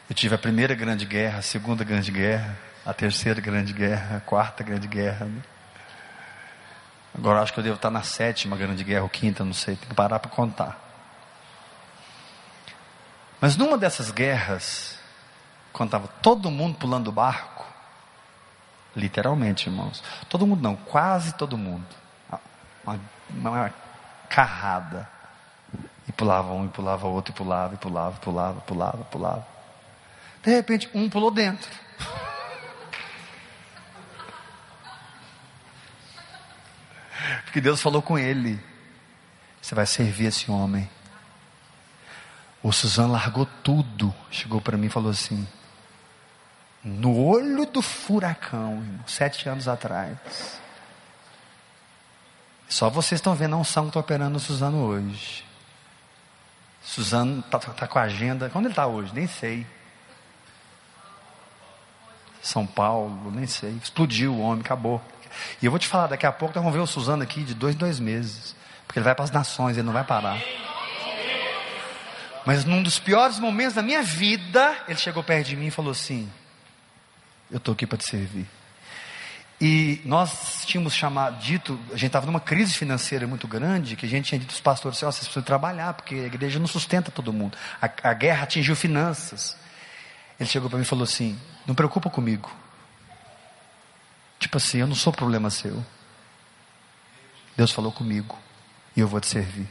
Eu 0.09 0.15
tive 0.15 0.35
a 0.35 0.37
primeira 0.37 0.73
grande 0.73 1.05
guerra, 1.05 1.39
a 1.39 1.41
segunda 1.41 1.83
grande 1.83 2.11
guerra, 2.11 2.57
a 2.85 2.93
terceira 2.93 3.39
grande 3.39 3.73
guerra, 3.73 4.17
a 4.17 4.21
quarta 4.21 4.63
grande 4.63 4.87
guerra. 4.87 5.25
Né? 5.25 5.41
Agora 7.15 7.41
acho 7.41 7.53
que 7.53 7.59
eu 7.59 7.63
devo 7.63 7.75
estar 7.75 7.89
na 7.89 8.03
sétima 8.03 8.57
grande 8.57 8.83
guerra, 8.83 9.03
ou 9.03 9.09
quinta, 9.09 9.45
não 9.45 9.53
sei, 9.53 9.75
tem 9.75 9.89
que 9.89 9.95
parar 9.95 10.19
para 10.19 10.31
contar. 10.31 10.79
Mas 13.39 13.55
numa 13.55 13.77
dessas 13.77 14.09
guerras, 14.09 14.97
quando 15.71 15.89
estava 15.89 16.07
todo 16.21 16.49
mundo 16.49 16.77
pulando 16.77 17.05
do 17.05 17.11
barco, 17.11 17.65
literalmente, 18.95 19.69
irmãos, 19.69 20.03
todo 20.29 20.47
mundo 20.47 20.61
não, 20.61 20.75
quase 20.75 21.33
todo 21.33 21.57
mundo, 21.57 21.85
uma, 22.83 22.99
uma 23.29 23.73
carrada, 24.29 25.09
e 26.07 26.11
pulava 26.11 26.53
um, 26.53 26.65
e 26.65 26.69
pulava 26.69 27.07
outro, 27.07 27.33
e 27.33 27.35
pulava, 27.35 27.73
e 27.75 27.77
pulava, 27.77 28.15
pulava, 28.19 28.61
pulava, 28.61 29.03
pulava. 29.05 29.47
De 30.43 30.51
repente, 30.51 30.89
um 30.93 31.09
pulou 31.09 31.31
dentro. 31.31 31.69
Porque 37.43 37.61
Deus 37.61 37.81
falou 37.81 38.01
com 38.01 38.17
ele: 38.17 38.59
Você 39.61 39.73
vai 39.75 39.85
servir 39.85 40.25
esse 40.25 40.49
homem. 40.49 40.89
O 42.61 42.71
Suzano 42.71 43.11
largou 43.11 43.45
tudo, 43.45 44.13
chegou 44.31 44.61
para 44.61 44.77
mim 44.77 44.87
e 44.87 44.89
falou 44.89 45.11
assim: 45.11 45.47
No 46.83 47.17
olho 47.17 47.65
do 47.65 47.81
furacão, 47.81 48.75
irmão, 48.75 49.07
sete 49.07 49.49
anos 49.49 49.67
atrás. 49.67 50.17
Só 52.69 52.89
vocês 52.89 53.19
estão 53.19 53.35
vendo 53.35 53.55
a 53.55 53.59
unção 53.59 53.83
que 53.83 53.89
está 53.89 53.99
operando 53.99 54.31
no 54.31 54.39
Suzano 54.39 54.83
hoje. 54.85 55.45
Suzano 56.81 57.39
está 57.39 57.59
tá 57.59 57.87
com 57.87 57.99
a 57.99 58.03
agenda. 58.03 58.49
Quando 58.49 58.65
ele 58.65 58.71
está 58.71 58.87
hoje? 58.87 59.13
Nem 59.13 59.27
sei. 59.27 59.65
São 62.43 62.67
Paulo, 62.67 63.31
nem 63.31 63.47
sei. 63.47 63.71
Explodiu 63.81 64.33
o 64.33 64.41
homem, 64.41 64.59
acabou. 64.59 65.01
E 65.61 65.65
eu 65.65 65.71
vou 65.71 65.79
te 65.79 65.87
falar, 65.87 66.07
daqui 66.07 66.25
a 66.25 66.31
pouco 66.31 66.53
nós 66.53 66.63
vamos 66.63 66.77
ver 66.77 66.83
o 66.83 66.87
Suzano 66.87 67.23
aqui 67.23 67.41
de 67.41 67.53
dois, 67.53 67.73
dois 67.73 67.99
meses. 67.99 68.53
Porque 68.85 68.99
ele 68.99 69.05
vai 69.05 69.15
para 69.15 69.23
as 69.23 69.31
nações, 69.31 69.77
ele 69.77 69.85
não 69.85 69.93
vai 69.93 70.03
parar. 70.03 70.37
Mas 72.45 72.65
num 72.65 72.83
dos 72.83 72.99
piores 72.99 73.39
momentos 73.39 73.75
da 73.75 73.81
minha 73.81 74.03
vida, 74.03 74.75
ele 74.87 74.99
chegou 74.99 75.23
perto 75.23 75.47
de 75.47 75.55
mim 75.55 75.67
e 75.67 75.71
falou 75.71 75.91
assim: 75.91 76.29
Eu 77.49 77.57
estou 77.57 77.73
aqui 77.73 77.87
para 77.87 77.97
te 77.97 78.03
servir. 78.03 78.45
E 79.61 80.01
nós 80.03 80.65
tínhamos 80.65 80.93
chamado, 80.93 81.39
dito, 81.39 81.79
a 81.89 81.93
gente 81.93 82.07
estava 82.07 82.25
numa 82.25 82.41
crise 82.41 82.73
financeira 82.73 83.25
muito 83.25 83.47
grande, 83.47 83.95
que 83.95 84.05
a 84.05 84.09
gente 84.09 84.25
tinha 84.25 84.37
dito 84.37 84.51
aos 84.51 84.59
pastores, 84.59 85.01
oh, 85.01 85.05
vocês 85.05 85.19
precisam 85.19 85.43
trabalhar, 85.43 85.93
porque 85.93 86.15
a 86.15 86.25
igreja 86.25 86.59
não 86.59 86.67
sustenta 86.67 87.09
todo 87.09 87.31
mundo. 87.31 87.57
A, 87.81 87.89
a 88.09 88.13
guerra 88.13 88.43
atingiu 88.43 88.75
finanças. 88.75 89.55
Ele 90.37 90.49
chegou 90.49 90.69
para 90.69 90.77
mim 90.77 90.83
e 90.83 90.85
falou 90.87 91.05
assim: 91.05 91.39
Não 91.65 91.73
preocupa 91.73 92.09
comigo. 92.09 92.51
Tipo 94.39 94.57
assim, 94.57 94.79
eu 94.79 94.87
não 94.87 94.95
sou 94.95 95.13
problema 95.13 95.49
seu. 95.49 95.83
Deus 97.55 97.71
falou 97.71 97.91
comigo 97.91 98.37
e 98.95 98.99
eu 98.99 99.07
vou 99.07 99.21
te 99.21 99.27
servir. 99.27 99.69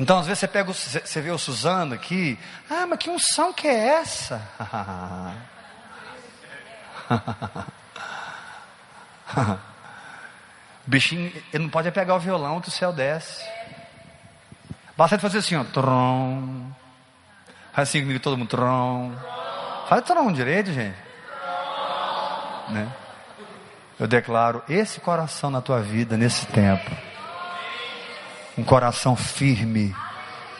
Então, 0.00 0.18
às 0.18 0.26
vezes 0.26 0.40
você 0.40 0.48
pega, 0.48 0.72
você 0.72 1.20
vê 1.20 1.30
o 1.30 1.38
Suzano 1.38 1.94
aqui, 1.94 2.38
ah, 2.70 2.86
mas 2.86 2.98
que 2.98 3.10
unção 3.10 3.52
que 3.52 3.66
é 3.66 4.00
essa? 4.00 4.40
o 10.86 10.86
bichinho, 10.86 11.32
ele 11.52 11.64
não 11.64 11.70
pode 11.70 11.90
pegar 11.90 12.14
o 12.14 12.20
violão 12.20 12.60
que 12.60 12.68
o 12.68 12.72
céu 12.72 12.92
desce. 12.92 13.42
Basta 14.98 15.14
ele 15.14 15.22
fazer 15.22 15.38
assim, 15.38 15.54
ó. 15.54 15.64
Faz 17.72 17.88
assim 17.88 18.00
comigo 18.00 18.18
todo 18.18 18.36
mundo, 18.36 18.48
trom. 18.48 19.12
Faz 19.88 20.02
trom 20.02 20.32
direito, 20.32 20.72
gente. 20.72 20.98
Né? 22.70 22.92
Eu 23.96 24.08
declaro 24.08 24.60
esse 24.68 24.98
coração 24.98 25.52
na 25.52 25.60
tua 25.60 25.80
vida 25.80 26.16
nesse 26.16 26.46
tempo 26.46 26.90
um 28.58 28.64
coração 28.64 29.14
firme, 29.14 29.94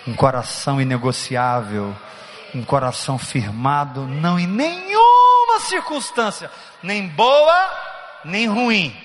um 0.07 0.15
coração 0.15 0.81
inegociável, 0.81 1.93
um 2.55 2.65
coração 2.65 3.19
firmado, 3.19 4.07
não 4.07 4.39
em 4.39 4.47
nenhuma 4.47 5.59
circunstância, 5.59 6.49
nem 6.81 7.09
boa, 7.09 7.71
nem 8.25 8.47
ruim. 8.47 8.97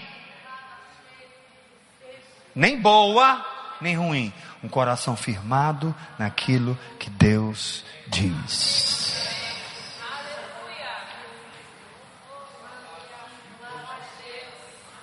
Nem 2.53 2.79
boa, 2.79 3.43
nem 3.81 3.95
ruim. 3.95 4.31
Um 4.63 4.69
coração 4.69 5.15
firmado 5.15 5.93
naquilo 6.17 6.77
que 6.97 7.09
Deus 7.09 7.83
diz. 8.07 9.03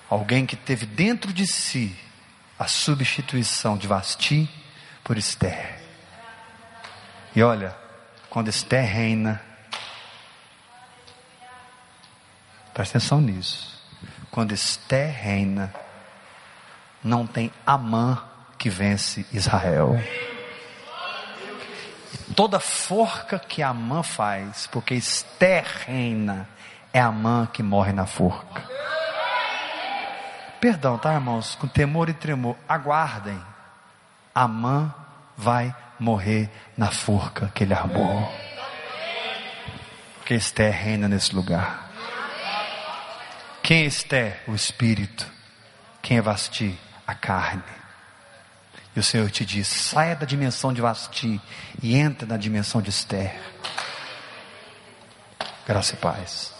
Alguém 0.08 0.44
que 0.44 0.56
teve 0.56 0.86
dentro 0.86 1.32
de 1.32 1.46
si 1.46 1.96
a 2.58 2.66
substituição 2.66 3.76
de 3.76 3.86
Vasti 3.86 4.50
por 5.04 5.16
Esther. 5.16 5.80
E 7.34 7.42
olha, 7.42 7.76
quando 8.28 8.48
Esther 8.48 8.84
reina, 8.84 9.40
presta 12.74 12.98
atenção 12.98 13.20
nisso. 13.20 13.80
Quando 14.30 14.52
Esther 14.52 15.12
reina, 15.12 15.72
não 17.02 17.26
tem 17.26 17.52
Amã 17.66 18.29
que 18.60 18.68
vence 18.68 19.26
Israel. 19.32 19.98
E 22.28 22.34
toda 22.34 22.60
forca 22.60 23.38
que 23.38 23.62
Amã 23.62 24.02
faz, 24.02 24.66
porque 24.66 24.94
Esther 24.94 25.64
reina, 25.86 26.46
é 26.92 27.00
Amã 27.00 27.48
que 27.50 27.62
morre 27.62 27.92
na 27.94 28.04
forca. 28.04 28.62
Perdão, 30.60 30.98
tá, 30.98 31.14
irmãos? 31.14 31.54
Com 31.54 31.66
temor 31.66 32.10
e 32.10 32.12
tremor, 32.12 32.54
aguardem. 32.68 33.40
Amã 34.34 34.94
vai 35.34 35.74
morrer 35.98 36.50
na 36.76 36.90
forca 36.90 37.50
que 37.54 37.64
ele 37.64 37.72
armou. 37.72 38.30
Porque 40.18 40.34
Esther 40.34 40.70
reina 40.70 41.08
nesse 41.08 41.34
lugar. 41.34 41.90
Quem 43.62 43.84
é 43.84 43.86
Esther? 43.86 44.42
O 44.46 44.54
Espírito. 44.54 45.26
Quem 46.02 46.18
é 46.18 46.20
Vasti? 46.20 46.78
A 47.06 47.14
carne. 47.14 47.79
E 48.94 49.00
o 49.00 49.02
Senhor 49.02 49.30
te 49.30 49.44
diz: 49.44 49.66
saia 49.66 50.16
da 50.16 50.26
dimensão 50.26 50.72
de 50.72 50.80
Vasti 50.80 51.40
e 51.82 51.96
entra 51.96 52.26
na 52.26 52.36
dimensão 52.36 52.82
de 52.82 52.90
Esther. 52.90 53.38
Graça 55.66 55.94
e 55.94 55.96
paz. 55.96 56.59